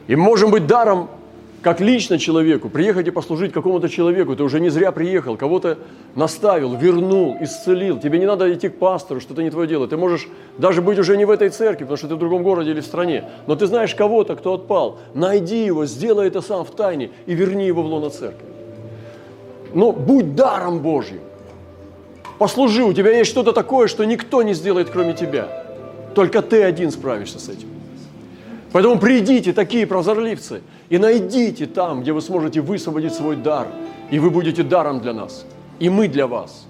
И 0.06 0.16
можем 0.16 0.50
быть 0.50 0.66
даром, 0.66 1.10
как 1.60 1.80
лично 1.80 2.18
человеку, 2.18 2.70
приехать 2.70 3.06
и 3.06 3.10
послужить 3.10 3.52
какому-то 3.52 3.90
человеку. 3.90 4.34
Ты 4.34 4.44
уже 4.44 4.60
не 4.60 4.70
зря 4.70 4.92
приехал, 4.92 5.36
кого-то 5.36 5.76
наставил, 6.14 6.75
вернул, 6.75 7.36
исцелил. 7.38 7.98
Тебе 7.98 8.18
не 8.18 8.25
надо 8.25 8.50
идти 8.54 8.70
к 8.70 8.78
пастору, 8.78 9.20
что 9.20 9.34
это 9.34 9.42
не 9.42 9.50
твое 9.50 9.68
дело. 9.68 9.88
Ты 9.88 9.98
можешь 9.98 10.26
даже 10.56 10.80
быть 10.80 10.98
уже 10.98 11.18
не 11.18 11.26
в 11.26 11.30
этой 11.30 11.50
церкви, 11.50 11.84
потому 11.84 11.98
что 11.98 12.08
ты 12.08 12.14
в 12.14 12.18
другом 12.18 12.42
городе 12.42 12.70
или 12.70 12.80
в 12.80 12.86
стране. 12.86 13.25
Но 13.46 13.56
ты 13.56 13.66
знаешь 13.66 13.94
кого-то, 13.94 14.36
кто 14.36 14.54
отпал. 14.54 15.00
Найди 15.12 15.66
его, 15.66 15.84
сделай 15.84 16.28
это 16.28 16.40
сам 16.40 16.64
в 16.64 16.70
тайне 16.70 17.10
и 17.26 17.34
верни 17.34 17.66
его 17.66 17.82
в 17.82 17.86
лоно 17.86 18.08
церкви. 18.08 18.46
Но 19.75 19.92
будь 19.92 20.34
даром 20.34 20.78
Божьим. 20.78 21.20
Послужи, 22.38 22.85
у 22.85 22.93
тебя 22.93 23.16
есть 23.16 23.31
что-то 23.31 23.52
такое, 23.52 23.88
что 23.88 24.05
никто 24.05 24.43
не 24.43 24.55
сделает, 24.55 24.90
кроме 24.90 25.14
тебя. 25.14 25.49
Только 26.14 26.43
ты 26.43 26.62
один 26.62 26.90
справишься 26.90 27.38
с 27.38 27.49
этим. 27.49 27.69
Поэтому 28.73 28.99
придите, 28.99 29.52
такие 29.52 29.87
прозорливцы, 29.87 30.62
и 30.90 30.99
найдите 30.99 31.66
там, 31.66 32.02
где 32.02 32.12
вы 32.12 32.21
сможете 32.21 32.61
высвободить 32.61 33.14
свой 33.14 33.37
дар, 33.37 33.69
и 34.11 34.19
вы 34.19 34.31
будете 34.31 34.62
даром 34.62 35.00
для 35.00 35.14
нас, 35.14 35.47
и 35.78 35.88
мы 35.88 36.09
для 36.09 36.26
вас. 36.26 36.66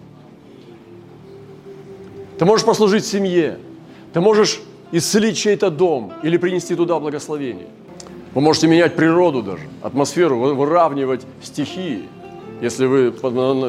Ты 2.39 2.45
можешь 2.45 2.65
послужить 2.65 3.05
семье, 3.05 3.59
ты 4.13 4.21
можешь 4.21 4.61
исцелить 4.93 5.37
чей-то 5.37 5.71
дом 5.71 6.13
или 6.23 6.37
принести 6.37 6.77
туда 6.77 7.01
благословение. 7.01 7.67
Вы 8.35 8.41
можете 8.41 8.69
менять 8.69 8.95
природу 8.95 9.43
даже, 9.43 9.65
атмосферу, 9.83 10.39
выравнивать 10.55 11.23
стихии, 11.43 12.03
если 12.61 12.87
вы 12.87 13.11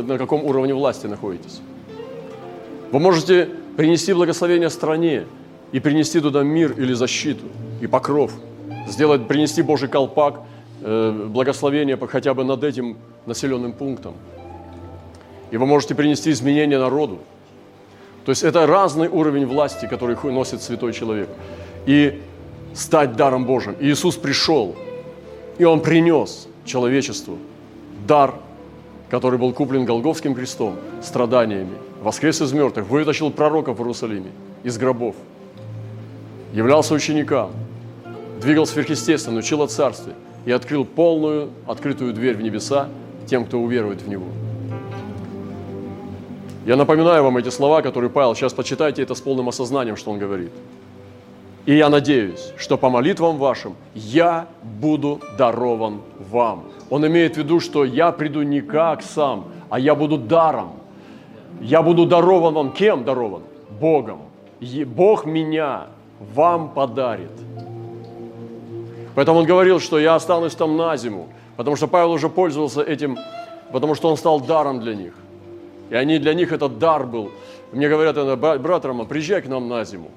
на 0.01 0.17
каком 0.17 0.43
уровне 0.43 0.73
власти 0.73 1.07
находитесь. 1.07 1.61
Вы 2.91 2.99
можете 2.99 3.49
принести 3.75 4.13
благословение 4.13 4.69
стране 4.69 5.25
и 5.71 5.79
принести 5.79 6.19
туда 6.19 6.43
мир 6.43 6.71
или 6.71 6.93
защиту 6.93 7.45
и 7.81 7.87
покров, 7.87 8.31
сделать, 8.87 9.27
принести 9.27 9.61
Божий 9.61 9.89
колпак, 9.89 10.41
э, 10.81 11.27
благословение 11.29 11.97
хотя 11.97 12.33
бы 12.33 12.43
над 12.43 12.63
этим 12.63 12.97
населенным 13.25 13.73
пунктом. 13.73 14.13
И 15.51 15.57
вы 15.57 15.65
можете 15.65 15.95
принести 15.95 16.31
изменения 16.31 16.79
народу. 16.79 17.19
То 18.25 18.31
есть 18.31 18.43
это 18.43 18.65
разный 18.67 19.07
уровень 19.07 19.45
власти, 19.45 19.85
который 19.85 20.17
носит 20.23 20.61
святой 20.61 20.93
человек. 20.93 21.29
И 21.85 22.21
стать 22.73 23.15
даром 23.15 23.45
Божьим. 23.45 23.75
И 23.79 23.87
Иисус 23.87 24.15
пришел, 24.15 24.75
и 25.57 25.63
Он 25.63 25.81
принес 25.81 26.47
человечеству 26.65 27.37
дар, 28.07 28.35
который 29.09 29.39
был 29.39 29.53
куплен 29.53 29.85
Голговским 29.85 30.35
крестом, 30.35 30.75
страданиями, 31.01 31.77
воскрес 32.07 32.41
из 32.41 32.53
мертвых, 32.53 32.87
вытащил 32.87 33.31
пророков 33.31 33.79
в 33.79 33.81
Иерусалиме 33.81 34.31
из 34.63 34.77
гробов, 34.77 35.13
являлся 36.53 36.93
ученикам, 36.93 37.51
двигал 38.39 38.65
сверхъестественно, 38.65 39.39
учил 39.39 39.61
о 39.61 39.67
царстве 39.67 40.13
и 40.45 40.51
открыл 40.51 40.85
полную, 40.85 41.49
открытую 41.67 42.13
дверь 42.13 42.37
в 42.37 42.41
небеса 42.41 42.87
тем, 43.25 43.43
кто 43.43 43.59
уверует 43.59 44.01
в 44.01 44.07
Него. 44.07 44.23
Я 46.65 46.77
напоминаю 46.77 47.23
вам 47.23 47.35
эти 47.35 47.49
слова, 47.49 47.81
которые 47.81 48.09
Павел, 48.09 48.35
сейчас 48.35 48.53
почитайте 48.53 49.01
это 49.01 49.13
с 49.13 49.19
полным 49.19 49.49
осознанием, 49.49 49.97
что 49.97 50.11
он 50.11 50.17
говорит. 50.17 50.51
И 51.65 51.75
я 51.75 51.89
надеюсь, 51.89 52.53
что 52.55 52.77
по 52.77 52.89
молитвам 52.89 53.37
вашим 53.37 53.75
я 53.93 54.47
буду 54.63 55.19
дарован 55.37 55.99
вам. 56.31 56.67
Он 56.89 57.05
имеет 57.05 57.35
в 57.35 57.37
виду, 57.39 57.59
что 57.59 57.83
я 57.83 58.13
приду 58.13 58.43
не 58.43 58.61
как 58.61 59.01
сам, 59.01 59.47
а 59.69 59.77
я 59.77 59.93
буду 59.93 60.17
даром. 60.17 60.86
Я 61.61 61.81
буду 61.81 62.05
дарован 62.05 62.53
вам. 62.53 62.71
Кем 62.71 63.03
дарован? 63.03 63.41
Богом. 63.79 64.21
И 64.59 64.83
Бог 64.83 65.25
меня 65.25 65.87
вам 66.33 66.69
подарит. 66.69 67.31
Поэтому 69.15 69.39
он 69.39 69.45
говорил, 69.45 69.79
что 69.79 69.99
я 69.99 70.15
останусь 70.15 70.55
там 70.55 70.77
на 70.77 70.95
зиму, 70.97 71.27
потому 71.55 71.75
что 71.75 71.87
Павел 71.87 72.11
уже 72.11 72.29
пользовался 72.29 72.81
этим, 72.83 73.17
потому 73.71 73.95
что 73.95 74.09
он 74.09 74.17
стал 74.17 74.39
даром 74.39 74.79
для 74.79 74.93
них. 74.95 75.13
И 75.89 75.95
они 75.95 76.19
для 76.19 76.33
них 76.33 76.51
этот 76.51 76.77
дар 76.77 77.05
был. 77.05 77.31
Мне 77.71 77.89
говорят, 77.89 78.15
брат 78.61 78.85
Роман, 78.85 79.07
приезжай 79.07 79.41
к 79.41 79.47
нам 79.47 79.67
на 79.67 79.83
зиму. 79.83 80.11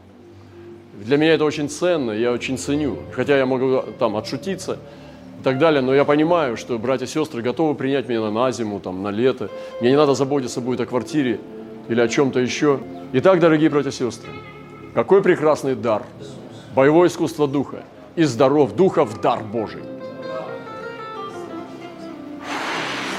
Для 0.94 1.16
меня 1.16 1.32
это 1.32 1.44
очень 1.44 1.68
ценно, 1.70 2.11
я 2.11 2.30
очень 2.30 2.59
ценю. 2.59 2.99
Хотя 3.12 3.38
я 3.38 3.47
могу 3.47 3.82
там 3.99 4.16
отшутиться 4.16 4.78
и 5.40 5.42
так 5.42 5.56
далее, 5.56 5.80
но 5.80 5.94
я 5.94 6.04
понимаю, 6.04 6.59
что 6.59 6.78
братья 6.78 7.06
и 7.06 7.09
сестры 7.09 7.40
готовы 7.40 7.75
принять 7.75 8.06
меня 8.09 8.30
на 8.30 8.52
зиму, 8.52 8.78
там, 8.78 9.02
на 9.02 9.09
лето. 9.09 9.49
Мне 9.80 9.90
не 9.90 9.97
надо 9.97 10.14
заботиться 10.14 10.61
будет 10.61 10.80
о 10.82 10.87
квартире 10.87 11.40
или 11.88 11.99
о 11.99 12.09
чем-то 12.09 12.40
еще. 12.40 12.78
Итак, 13.14 13.40
дорогие 13.40 13.70
братья 13.70 13.88
и 13.88 13.92
сестры, 13.92 14.28
какой 14.92 15.23
прекрасный 15.23 15.75
дар. 15.75 16.02
Боевое 16.75 17.09
искусство 17.09 17.49
духа. 17.49 17.85
И 18.16 18.25
здоров 18.25 18.75
духа 18.76 19.06
в 19.06 19.18
дар 19.23 19.42
Божий. 19.42 19.82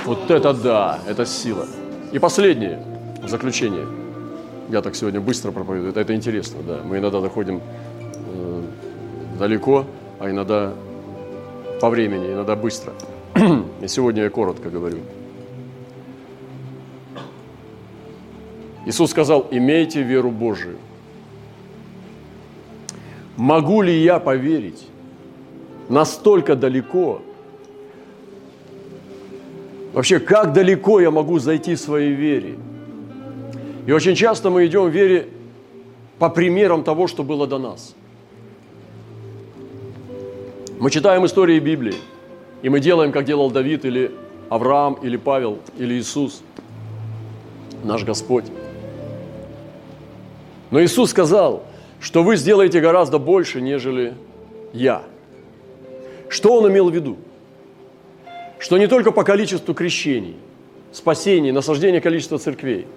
Вот 0.05 0.29
это 0.29 0.53
да, 0.53 0.99
это 1.07 1.25
сила. 1.25 1.65
И 2.11 2.19
последнее, 2.19 2.85
заключение. 3.27 3.87
Я 4.69 4.83
так 4.83 4.95
сегодня 4.95 5.19
быстро 5.19 5.51
проповедую, 5.51 5.89
это, 5.89 6.01
это 6.01 6.13
интересно, 6.13 6.61
да. 6.61 6.81
Мы 6.83 6.99
иногда 6.99 7.19
доходим 7.19 7.61
э, 7.61 8.61
далеко, 9.39 9.85
а 10.19 10.29
иногда 10.29 10.73
по 11.81 11.89
времени, 11.89 12.27
иногда 12.27 12.55
быстро. 12.55 12.93
И 13.81 13.87
сегодня 13.87 14.23
я 14.23 14.29
коротко 14.29 14.69
говорю. 14.69 14.99
Иисус 18.85 19.09
сказал, 19.09 19.47
имейте 19.49 20.03
веру 20.03 20.29
Божию. 20.29 20.77
Могу 23.35 23.81
ли 23.81 23.97
я 23.97 24.19
поверить 24.19 24.87
настолько 25.89 26.55
далеко? 26.55 27.21
Вообще, 29.93 30.19
как 30.19 30.53
далеко 30.53 30.99
я 30.99 31.09
могу 31.09 31.39
зайти 31.39 31.73
в 31.73 31.79
своей 31.79 32.13
вере? 32.13 32.59
И 33.87 33.91
очень 33.91 34.13
часто 34.13 34.51
мы 34.51 34.67
идем 34.67 34.83
в 34.83 34.89
вере 34.89 35.29
по 36.19 36.29
примерам 36.29 36.83
того, 36.83 37.07
что 37.07 37.23
было 37.23 37.47
до 37.47 37.57
нас. 37.57 37.95
Мы 40.81 40.89
читаем 40.89 41.23
истории 41.27 41.59
Библии, 41.59 41.93
и 42.63 42.69
мы 42.69 42.79
делаем, 42.79 43.11
как 43.11 43.23
делал 43.23 43.51
Давид 43.51 43.85
или 43.85 44.09
Авраам, 44.49 44.95
или 44.95 45.15
Павел, 45.15 45.59
или 45.77 45.93
Иисус, 45.93 46.41
наш 47.83 48.03
Господь. 48.03 48.45
Но 50.71 50.83
Иисус 50.83 51.11
сказал, 51.11 51.61
что 51.99 52.23
вы 52.23 52.35
сделаете 52.35 52.79
гораздо 52.81 53.19
больше, 53.19 53.61
нежели 53.61 54.15
я. 54.73 55.03
Что 56.29 56.57
Он 56.57 56.71
имел 56.71 56.89
в 56.89 56.95
виду? 56.95 57.17
Что 58.57 58.79
не 58.79 58.87
только 58.87 59.11
по 59.11 59.23
количеству 59.23 59.75
крещений, 59.75 60.35
спасений, 60.91 61.51
насаждения 61.51 62.01
количества 62.01 62.39
церквей, 62.39 62.87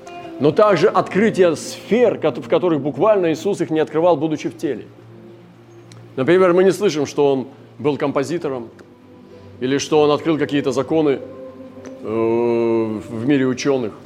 но 0.40 0.52
также 0.52 0.88
открытие 0.88 1.54
сфер, 1.54 2.16
в 2.16 2.48
которых 2.48 2.80
буквально 2.80 3.34
Иисус 3.34 3.60
их 3.60 3.68
не 3.68 3.80
открывал, 3.80 4.16
будучи 4.16 4.48
в 4.48 4.56
теле. 4.56 4.86
Например, 6.16 6.54
мы 6.54 6.64
не 6.64 6.72
слышим, 6.72 7.04
что 7.04 7.30
Он 7.30 7.48
был 7.78 7.96
композитором, 7.96 8.68
или 9.60 9.78
что 9.78 10.00
Он 10.02 10.10
открыл 10.10 10.38
какие-то 10.38 10.72
законы 10.72 11.20
э, 12.02 13.00
в 13.08 13.26
мире 13.26 13.46
ученых– 13.46 13.92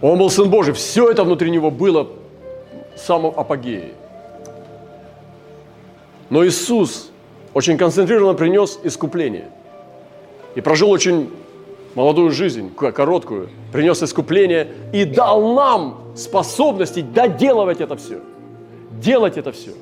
он 0.00 0.18
был 0.18 0.30
Сын 0.30 0.48
Божий. 0.48 0.74
Все 0.74 1.10
это 1.10 1.24
внутри 1.24 1.50
него 1.50 1.70
было 1.70 2.08
в 2.94 2.98
самом 2.98 3.32
апогее. 3.36 3.92
Но 6.30 6.46
Иисус 6.46 7.10
очень 7.54 7.76
концентрированно 7.76 8.34
принес 8.34 8.78
искупление. 8.84 9.48
И 10.54 10.60
прожил 10.60 10.90
очень 10.90 11.30
молодую 11.94 12.30
жизнь, 12.30 12.72
короткую, 12.74 13.48
принес 13.72 14.02
искупление 14.02 14.68
и 14.92 15.04
дал 15.04 15.54
нам 15.54 15.98
способности 16.14 17.00
доделывать 17.00 17.80
это 17.80 17.96
все. 17.96 18.20
Делать 19.00 19.36
это 19.36 19.52
все. 19.52 19.72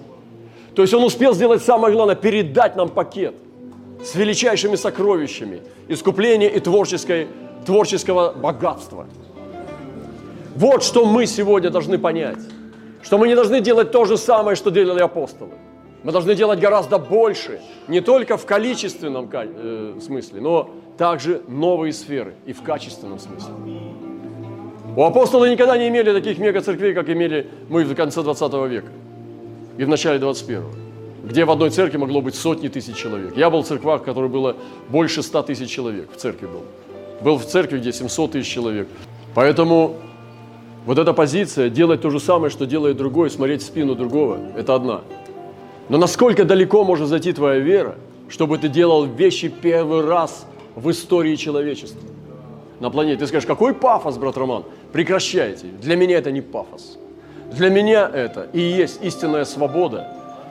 То 0.77 0.83
есть 0.83 0.95
он 0.95 1.03
успел 1.03 1.35
сделать 1.35 1.65
самое 1.65 1.93
главное, 1.93 2.15
передать 2.15 2.77
нам 2.77 2.91
пакет 2.91 3.35
с 4.05 4.15
величайшими 4.15 4.77
сокровищами 4.77 5.63
искупления 5.89 6.49
и 6.49 6.61
творческой, 6.61 7.27
творческого 7.65 8.33
богатства– 8.33 9.07
вот 10.57 10.83
что 10.83 11.05
мы 11.05 11.27
сегодня 11.27 11.69
должны 11.69 11.99
понять. 11.99 12.39
Что 13.03 13.19
мы 13.19 13.29
не 13.29 13.35
должны 13.35 13.61
делать 13.61 13.91
то 13.91 14.07
же 14.07 14.17
самое, 14.17 14.57
что 14.57 14.71
делали 14.71 15.01
апостолы. 15.01 15.51
Мы 16.03 16.13
должны 16.13 16.35
делать 16.35 16.61
гораздо 16.61 16.99
больше, 16.99 17.61
не 17.89 18.01
только 18.01 18.39
в 18.39 18.47
количественном 18.47 19.29
э, 19.31 19.99
смысле, 20.01 20.41
но 20.41 20.71
также 20.97 21.43
новые 21.47 21.93
сферы 21.93 22.35
и 22.47 22.55
в 22.55 22.63
качественном 22.63 23.19
смысле. 23.19 23.53
У 24.97 25.03
апостолов 25.03 25.51
никогда 25.51 25.77
не 25.77 25.89
имели 25.89 26.11
таких 26.11 26.39
мега-церквей, 26.39 26.95
как 26.95 27.11
имели 27.11 27.51
мы 27.69 27.85
в 27.85 27.95
конце 27.95 28.23
20 28.23 28.53
века 28.71 28.89
и 29.79 29.85
в 29.85 29.89
начале 29.89 30.19
21 30.19 30.87
где 31.27 31.45
в 31.45 31.51
одной 31.51 31.71
церкви 31.71 31.97
могло 31.97 32.21
быть 32.23 32.37
сотни 32.37 32.69
тысяч 32.69 32.95
человек. 32.95 33.37
Я 33.37 33.51
был 33.51 33.63
в 33.63 33.67
церквах, 33.67 34.03
в 34.03 34.05
которой 34.05 34.31
было 34.31 34.57
больше 34.89 35.23
100 35.23 35.43
тысяч 35.43 35.69
человек, 35.69 36.09
в 36.13 36.17
церкви 36.17 36.47
был. 36.47 36.63
Был 37.21 37.37
в 37.37 37.45
церкви, 37.45 37.79
где 37.79 37.93
700 37.93 38.33
тысяч 38.33 38.49
человек. 38.49 38.87
Поэтому 39.35 39.97
вот 40.85 40.99
эта 40.99 41.13
позиция, 41.13 41.69
делать 41.69 42.01
то 42.01 42.11
же 42.11 42.21
самое, 42.21 42.51
что 42.51 42.65
делает 42.65 42.97
другой, 42.97 43.29
смотреть 43.29 43.63
в 43.63 43.67
спину 43.67 43.97
другого, 43.97 44.39
это 44.57 44.77
одна. 44.77 45.01
Но 45.89 45.99
насколько 45.99 46.45
далеко 46.45 46.85
может 46.85 47.09
зайти 47.09 47.33
твоя 47.33 47.59
вера, 47.59 47.97
чтобы 48.29 48.59
ты 48.59 48.69
делал 48.69 49.05
вещи 49.05 49.49
первый 49.49 50.05
раз 50.05 50.47
в 50.77 50.89
истории 50.91 51.35
человечества 51.35 52.09
на 52.79 52.91
планете. 52.91 53.19
Ты 53.19 53.27
скажешь, 53.27 53.47
какой 53.47 53.75
пафос, 53.75 54.17
брат 54.17 54.37
Роман? 54.37 54.65
Прекращайте. 54.93 55.67
Для 55.83 55.97
меня 55.97 56.19
это 56.19 56.31
не 56.31 56.41
пафос. 56.41 56.99
Для 57.57 57.71
меня 57.71 58.11
это 58.13 58.49
и 58.53 58.61
есть 58.61 59.03
истинная 59.03 59.47
свобода 59.47 60.09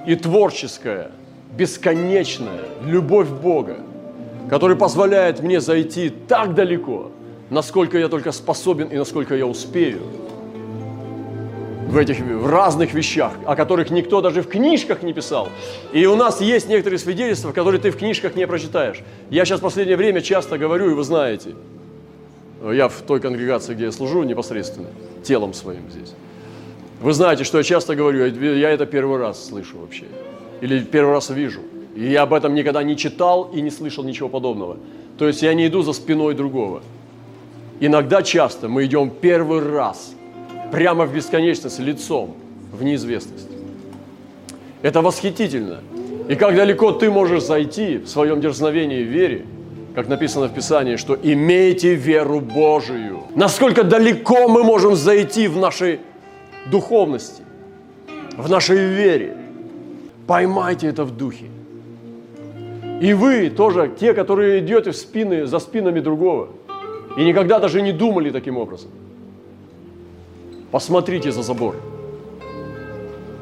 и 0.08 0.15
творческая, 0.15 1.12
бесконечная 1.56 2.62
любовь 2.84 3.30
Бога, 3.30 3.78
который 4.50 4.76
позволяет 4.76 5.39
мне 5.41 5.62
зайти 5.62 6.10
так 6.10 6.56
далеко, 6.56 7.12
насколько 7.52 8.00
я 8.00 8.08
только 8.08 8.32
способен 8.32 8.88
и 8.88 8.98
насколько 8.98 9.36
я 9.36 9.46
успею 9.46 10.02
в 11.88 11.96
этих 11.96 12.20
в 12.20 12.48
разных 12.48 12.96
вещах, 12.96 13.34
о 13.46 13.56
которых 13.56 13.91
никто 13.91 14.20
даже 14.22 14.41
в 14.41 14.48
книжках 14.48 15.04
не 15.04 15.13
писал. 15.13 15.50
И 15.94 16.08
у 16.08 16.15
нас 16.15 16.41
есть 16.41 16.68
некоторые 16.68 16.98
свидетельства, 16.98 17.52
которые 17.52 17.80
ты 17.80 17.91
в 17.91 17.98
книжках 17.98 18.36
не 18.36 18.48
прочитаешь. 18.48 19.04
Я 19.30 19.46
сейчас 19.46 19.60
в 19.60 19.63
последнее 19.63 19.96
время 19.96 20.22
часто 20.22 20.58
говорю, 20.58 20.89
и 20.89 20.94
вы 20.96 21.04
знаете, 21.04 21.52
я 22.63 22.89
в 22.89 23.00
той 23.04 23.20
конгрегации, 23.20 23.76
где 23.76 23.86
я 23.86 23.91
служу 23.91 24.24
непосредственно, 24.24 24.88
телом 25.24 25.54
своим 25.54 25.84
здесь. 25.91 26.15
Вы 27.02 27.14
знаете, 27.14 27.44
что 27.44 27.58
я 27.58 27.64
часто 27.64 27.96
говорю, 27.96 28.26
я 28.26 28.70
это 28.70 28.86
первый 28.86 29.20
раз 29.20 29.48
слышу 29.48 29.78
вообще. 29.78 30.06
Или 30.62 30.80
первый 30.80 31.12
раз 31.12 31.30
вижу. 31.30 31.62
И 31.96 32.10
я 32.10 32.24
об 32.24 32.34
этом 32.34 32.56
никогда 32.56 32.84
не 32.84 32.98
читал 32.98 33.52
и 33.54 33.62
не 33.62 33.70
слышал 33.70 34.04
ничего 34.04 34.30
подобного. 34.30 34.78
То 35.18 35.28
есть 35.28 35.42
я 35.42 35.54
не 35.54 35.68
иду 35.68 35.82
за 35.82 35.94
спиной 35.94 36.34
другого. 36.34 36.82
Иногда 37.80 38.22
часто 38.22 38.68
мы 38.70 38.86
идем 38.86 39.10
первый 39.10 39.60
раз 39.60 40.14
прямо 40.72 41.06
в 41.06 41.14
бесконечность, 41.14 41.80
лицом 41.80 42.36
в 42.72 42.84
неизвестность. 42.84 43.48
Это 44.82 45.02
восхитительно. 45.02 45.82
И 46.28 46.36
как 46.36 46.56
далеко 46.56 46.92
ты 46.92 47.12
можешь 47.12 47.44
зайти 47.44 47.98
в 47.98 48.08
своем 48.08 48.42
дерзновении 48.42 49.00
и 49.00 49.04
вере, 49.04 49.46
как 49.94 50.08
написано 50.08 50.48
в 50.48 50.54
Писании, 50.54 50.96
что 50.96 51.18
имейте 51.22 51.96
веру 51.96 52.40
Божию. 52.40 53.24
Насколько 53.36 53.84
далеко 53.84 54.48
мы 54.48 54.64
можем 54.64 54.96
зайти 54.96 55.48
в 55.48 55.58
нашей 55.58 56.00
духовности, 56.69 57.43
в 58.38 58.49
нашей 58.49 58.78
вере. 58.78 59.38
Поймайте 60.28 60.88
это 60.88 61.04
в 61.04 61.15
духе. 61.15 61.45
И 63.01 63.13
вы 63.13 63.49
тоже, 63.49 63.91
те, 63.99 64.13
которые 64.13 64.60
идете 64.60 64.91
в 64.91 64.95
спины, 64.95 65.45
за 65.45 65.60
спинами 65.60 65.99
другого– 65.99 66.49
и 67.15 67.23
никогда 67.23 67.60
даже 67.60 67.82
не 67.82 67.93
думали 67.93 68.30
таким 68.30 68.58
образом. 68.58 68.89
Посмотрите 70.71 71.32
за 71.32 71.43
забор. 71.43 71.75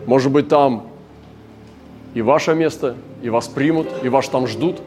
Может 0.06 0.32
быть, 0.32 0.48
там 0.48 0.88
и 2.14 2.22
ваше 2.22 2.54
место, 2.54 2.96
и 3.24 3.30
вас 3.30 3.48
примут, 3.48 3.88
и 4.04 4.10
вас 4.10 4.30
там 4.30 4.46
ждут. 4.46 4.82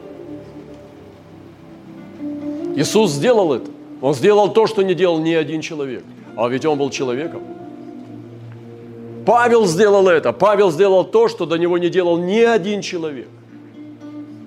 Иисус 2.75 3.11
сделал 3.11 3.53
это. 3.53 3.69
Он 3.99 4.13
сделал 4.13 4.53
то, 4.53 4.67
что 4.67 4.83
не 4.83 4.93
делал 4.93 5.19
ни 5.19 5.33
один 5.33 5.61
человек. 5.61 6.03
А 6.37 6.47
ведь 6.47 6.65
он 6.65 6.77
был 6.77 6.89
человеком. 6.89 7.41
Павел 9.27 9.65
сделал 9.65 10.07
это. 10.07 10.31
Павел 10.31 10.71
сделал 10.71 11.03
то, 11.03 11.27
что 11.27 11.45
до 11.45 11.57
него 11.57 11.77
не 11.77 11.89
делал 11.89 12.17
ни 12.17 12.39
один 12.39 12.81
человек. 12.81 13.27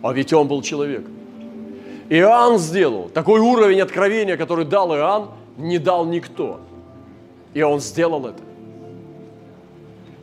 А 0.02 0.10
ведь 0.14 0.32
он 0.32 0.48
был 0.48 0.62
человеком. 0.62 1.12
Иоанн 2.08 2.58
сделал 2.58 3.10
такой 3.12 3.40
уровень 3.40 3.82
откровения, 3.82 4.38
который 4.38 4.64
дал 4.64 4.96
Иоанн, 4.96 5.28
не 5.58 5.76
дал 5.76 6.06
никто. 6.06 6.60
И 7.52 7.60
он 7.60 7.80
сделал 7.80 8.24
это. 8.24 8.40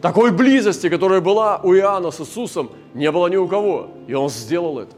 Такой 0.01 0.31
близости, 0.31 0.89
которая 0.89 1.21
была 1.21 1.59
у 1.61 1.75
Иоанна 1.75 2.09
с 2.09 2.19
Иисусом, 2.19 2.71
не 2.95 3.11
было 3.11 3.27
ни 3.27 3.35
у 3.35 3.47
кого. 3.47 3.89
И 4.07 4.15
он 4.15 4.31
сделал 4.31 4.79
это. 4.79 4.95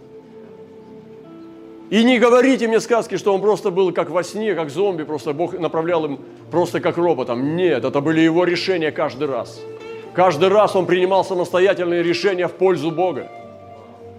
И 1.90 2.04
не 2.04 2.20
говорите 2.20 2.68
мне 2.68 2.80
сказки, 2.80 3.18
что 3.18 3.34
он 3.34 3.42
просто 3.42 3.72
был 3.72 3.92
как 3.92 4.12
во 4.12 4.24
сне, 4.24 4.54
как 4.54 4.70
зомби, 4.70 5.04
просто 5.04 5.34
Бог 5.34 5.58
направлял 5.58 6.06
им 6.06 6.20
просто 6.52 6.80
как 6.80 6.98
роботом. 6.98 7.56
Нет, 7.56 7.84
это 7.84 8.00
были 8.00 8.22
его 8.22 8.44
решения 8.44 8.92
каждый 8.92 9.28
раз. 9.28 9.60
Каждый 10.14 10.50
раз 10.50 10.76
он 10.76 10.86
принимал 10.86 11.26
самостоятельные 11.26 12.04
решения 12.04 12.48
в 12.48 12.54
пользу 12.54 12.92
Бога 12.92 13.28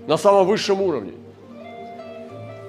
на 0.08 0.16
самом 0.16 0.46
высшем 0.46 0.80
уровне. 0.82 1.12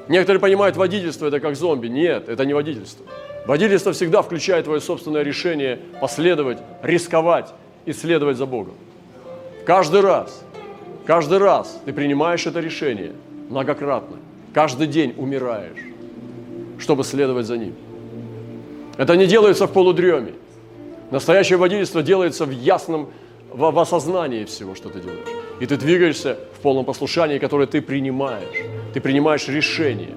Некоторые 0.08 0.40
понимают 0.40 0.78
водительство 0.78 1.28
это 1.28 1.40
как 1.40 1.56
зомби. 1.56 1.88
Нет, 1.88 2.30
это 2.30 2.46
не 2.46 2.54
водительство. 2.54 3.06
Водительство 3.48 3.94
всегда 3.94 4.22
включает 4.22 4.66
твое 4.66 4.82
собственное 4.82 5.24
решение 5.24 5.80
последовать, 6.00 6.60
рисковать 6.84 7.54
и 7.86 7.94
следовать 7.94 8.38
за 8.38 8.46
Богом. 8.46 8.76
Каждый 9.66 10.02
раз, 10.02 10.44
каждый 11.08 11.40
раз 11.40 11.82
ты 11.86 11.94
принимаешь 11.94 12.46
это 12.46 12.60
решение 12.60 13.14
многократно. 13.50 14.18
Каждый 14.54 14.88
день 14.88 15.14
умираешь, 15.18 15.80
чтобы 16.78 17.04
следовать 17.04 17.46
за 17.46 17.58
Ним. 17.58 17.74
Это 18.98 19.16
не 19.16 19.26
делается 19.26 19.66
в 19.66 19.72
полудреме. 19.72 20.34
Настоящее 21.10 21.58
водительство 21.58 22.04
делается 22.04 22.46
в 22.46 22.52
ясном, 22.52 23.10
в, 23.50 23.72
в 23.72 23.80
осознании 23.80 24.44
всего, 24.46 24.76
что 24.76 24.90
ты 24.90 25.00
делаешь. 25.00 25.28
И 25.62 25.66
ты 25.66 25.78
двигаешься 25.78 26.38
в 26.58 26.60
полном 26.60 26.84
послушании, 26.84 27.40
которое 27.40 27.68
ты 27.68 27.82
принимаешь. 27.82 28.66
Ты 28.94 29.00
принимаешь 29.00 29.48
решение. 29.48 30.16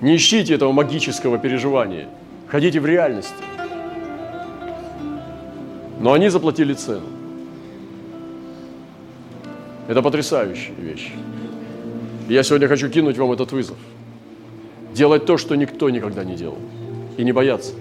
Не 0.00 0.16
ищите 0.16 0.54
этого 0.54 0.72
магического 0.72 1.38
переживания. 1.38 2.08
Ходите 2.48 2.80
в 2.80 2.86
реальности. 2.86 3.34
Но 6.00 6.12
они 6.12 6.28
заплатили 6.28 6.74
цену. 6.74 7.15
Это 9.88 10.02
потрясающая 10.02 10.74
вещь. 10.78 11.12
Я 12.28 12.42
сегодня 12.42 12.66
хочу 12.66 12.88
кинуть 12.88 13.18
вам 13.18 13.32
этот 13.32 13.52
вызов. 13.52 13.76
Делать 14.92 15.26
то, 15.26 15.36
что 15.36 15.54
никто 15.54 15.90
никогда 15.90 16.24
не 16.24 16.34
делал. 16.34 16.58
И 17.16 17.24
не 17.24 17.32
бояться. 17.32 17.72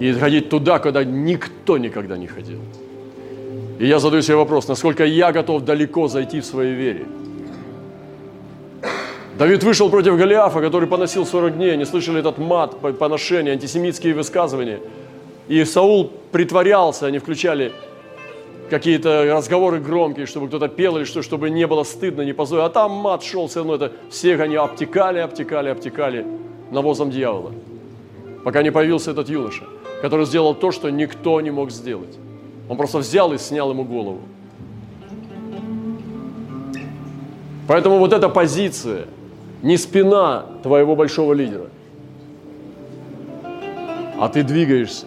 И 0.00 0.12
ходить 0.12 0.48
туда, 0.48 0.78
куда 0.78 1.04
никто 1.04 1.78
никогда 1.78 2.16
не 2.16 2.26
ходил. 2.26 2.60
И 3.78 3.86
я 3.86 3.98
задаю 3.98 4.22
себе 4.22 4.36
вопрос, 4.36 4.68
насколько 4.68 5.04
я 5.04 5.32
готов 5.32 5.64
далеко 5.64 6.08
зайти 6.08 6.40
в 6.40 6.44
своей 6.44 6.74
вере. 6.74 7.06
Давид 9.38 9.62
вышел 9.62 9.88
против 9.88 10.18
Голиафа, 10.18 10.60
который 10.60 10.88
поносил 10.88 11.24
40 11.24 11.56
дней. 11.56 11.72
Они 11.72 11.84
слышали 11.84 12.18
этот 12.18 12.36
мат, 12.38 12.78
поношение, 12.98 13.52
антисемитские 13.54 14.12
высказывания. 14.12 14.80
И 15.48 15.64
Саул 15.64 16.12
притворялся, 16.30 17.06
они 17.06 17.18
включали 17.18 17.72
какие-то 18.70 19.34
разговоры 19.34 19.80
громкие, 19.80 20.26
чтобы 20.26 20.48
кто-то 20.48 20.68
пел 20.68 20.96
или 20.96 21.04
что, 21.04 21.22
чтобы 21.22 21.50
не 21.50 21.66
было 21.66 21.82
стыдно, 21.82 22.22
не 22.22 22.32
позорно. 22.32 22.66
А 22.66 22.70
там 22.70 22.92
мат 22.92 23.22
шел 23.22 23.48
все 23.48 23.58
равно, 23.58 23.74
это 23.74 23.92
всех 24.10 24.40
они 24.40 24.56
обтекали, 24.56 25.18
обтекали, 25.18 25.68
обтекали 25.68 26.26
навозом 26.70 27.10
дьявола. 27.10 27.52
Пока 28.44 28.62
не 28.62 28.70
появился 28.70 29.10
этот 29.10 29.28
юноша, 29.28 29.64
который 30.00 30.24
сделал 30.24 30.54
то, 30.54 30.70
что 30.70 30.88
никто 30.90 31.40
не 31.40 31.50
мог 31.50 31.70
сделать. 31.70 32.16
Он 32.68 32.76
просто 32.76 32.98
взял 32.98 33.32
и 33.32 33.38
снял 33.38 33.70
ему 33.70 33.84
голову. 33.84 34.20
Поэтому 37.66 37.98
вот 37.98 38.12
эта 38.12 38.28
позиция, 38.28 39.06
не 39.62 39.76
спина 39.76 40.46
твоего 40.62 40.96
большого 40.96 41.34
лидера, 41.34 41.66
а 44.18 44.28
ты 44.28 44.42
двигаешься, 44.42 45.06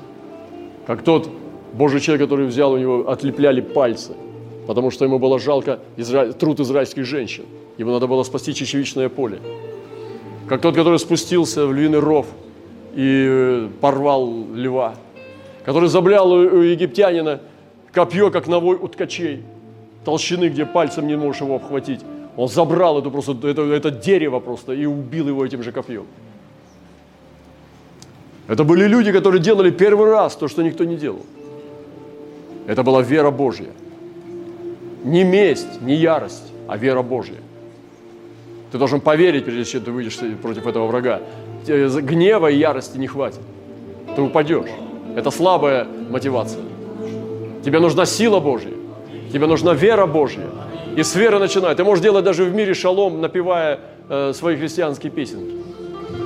как 0.86 1.04
тот 1.04 1.30
Божий 1.74 2.00
человек, 2.00 2.28
который 2.28 2.46
взял 2.46 2.72
у 2.72 2.78
него, 2.78 3.10
отлепляли 3.10 3.62
пальцы, 3.62 4.14
потому 4.68 4.92
что 4.92 5.06
ему 5.06 5.20
было 5.20 5.40
жалко 5.40 5.80
изра... 5.98 6.32
труд 6.32 6.60
израильских 6.60 7.06
женщин. 7.06 7.46
Ему 7.78 7.92
надо 7.92 8.08
было 8.08 8.24
спасти 8.24 8.54
чечевичное 8.54 9.10
поле. 9.10 9.40
Как 10.48 10.62
тот, 10.62 10.76
который 10.76 11.00
спустился 11.00 11.66
в 11.66 11.74
львиный 11.74 12.00
ров 12.00 12.28
и 12.94 13.26
э, 13.28 13.70
порвал 13.82 14.46
льва. 14.54 14.96
Который 15.66 15.90
заблял 15.90 16.32
у 16.32 16.62
египтянина 16.62 17.42
копье, 17.92 18.30
как 18.30 18.48
навой 18.48 18.76
у 18.76 18.88
ткачей. 18.88 19.44
Толщины, 20.06 20.50
где 20.50 20.66
пальцем 20.66 21.08
не 21.08 21.18
можешь 21.18 21.42
его 21.42 21.56
обхватить. 21.56 22.02
Он 22.36 22.48
забрал 22.48 23.00
это, 23.00 23.10
просто, 23.10 23.36
это, 23.48 23.62
это 23.64 23.90
дерево 23.90 24.40
просто 24.40 24.74
и 24.74 24.86
убил 24.86 25.28
его 25.28 25.46
этим 25.46 25.64
же 25.64 25.72
копьем. 25.72 26.06
Это 28.48 28.64
были 28.64 28.86
люди, 28.86 29.12
которые 29.12 29.42
делали 29.42 29.72
первый 29.72 30.12
раз 30.12 30.36
то, 30.36 30.48
что 30.48 30.62
никто 30.62 30.84
не 30.84 30.98
делал. 30.98 31.22
Это 32.68 32.84
была 32.84 33.02
вера 33.02 33.32
Божья. 33.32 33.70
Не 35.04 35.24
месть, 35.24 35.82
не 35.82 35.96
ярость, 35.96 36.52
а 36.68 36.78
вера 36.78 37.02
Божья. 37.02 37.38
Ты 38.72 38.78
должен 38.78 39.02
поверить, 39.02 39.46
прежде 39.46 39.66
чем 39.66 39.84
ты 39.84 39.92
выйдешь 39.92 40.18
против 40.42 40.66
этого 40.66 40.88
врага. 40.88 41.22
Гнева 41.68 42.48
и 42.48 42.58
ярости 42.58 42.98
не 42.98 43.08
хватит. 43.08 43.42
Ты 44.16 44.22
упадешь. 44.22 44.70
Это 45.16 45.30
слабая 45.30 45.86
мотивация. 46.10 46.64
Тебе 47.64 47.80
нужна 47.80 48.06
сила 48.06 48.40
Божья. 48.40 48.72
Тебе 49.32 49.46
нужна 49.48 49.74
вера 49.74 50.06
Божья. 50.06 50.46
И 50.96 51.04
с 51.04 51.16
веры 51.16 51.40
начинай. 51.40 51.76
Ты 51.76 51.84
можешь 51.84 52.04
делать 52.04 52.24
даже 52.24 52.44
в 52.46 52.54
мире 52.54 52.74
шалом, 52.74 53.22
напевая 53.22 53.80
э, 54.10 54.34
свои 54.34 54.56
христианские 54.56 55.12
песенки. 55.12 55.56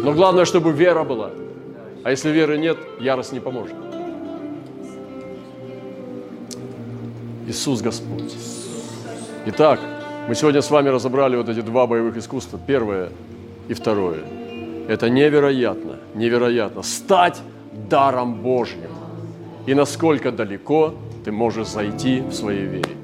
Но 0.04 0.14
главное, 0.14 0.46
чтобы 0.46 0.72
вера 0.72 1.04
была. 1.04 1.32
А 2.04 2.12
если 2.12 2.30
веры 2.30 2.58
нет, 2.58 2.78
ярость 3.00 3.34
не 3.34 3.40
поможет. 3.40 3.76
Иисус 7.48 7.82
Господь. 7.82 8.36
Итак, 9.46 9.80
мы 10.28 10.36
сегодня 10.36 10.62
с 10.62 10.70
вами 10.70 10.90
разобрали 10.90 11.38
вот 11.38 11.48
эти 11.48 11.62
два 11.62 11.88
боевых 11.88 12.18
искусства. 12.18 12.60
Первое 12.68 13.10
и 13.70 13.74
второе. 13.74 14.20
Это 14.90 15.10
невероятно, 15.10 15.96
невероятно. 16.14 16.84
Стать 16.84 17.42
даром 17.90 18.42
Божьим. 18.42 18.92
И 19.66 19.74
насколько 19.74 20.34
далеко 20.34 20.94
ты 21.24 21.32
можешь 21.32 21.68
зайти 21.68 22.20
в 22.20 22.34
своей 22.34 22.66
вере. 22.66 22.98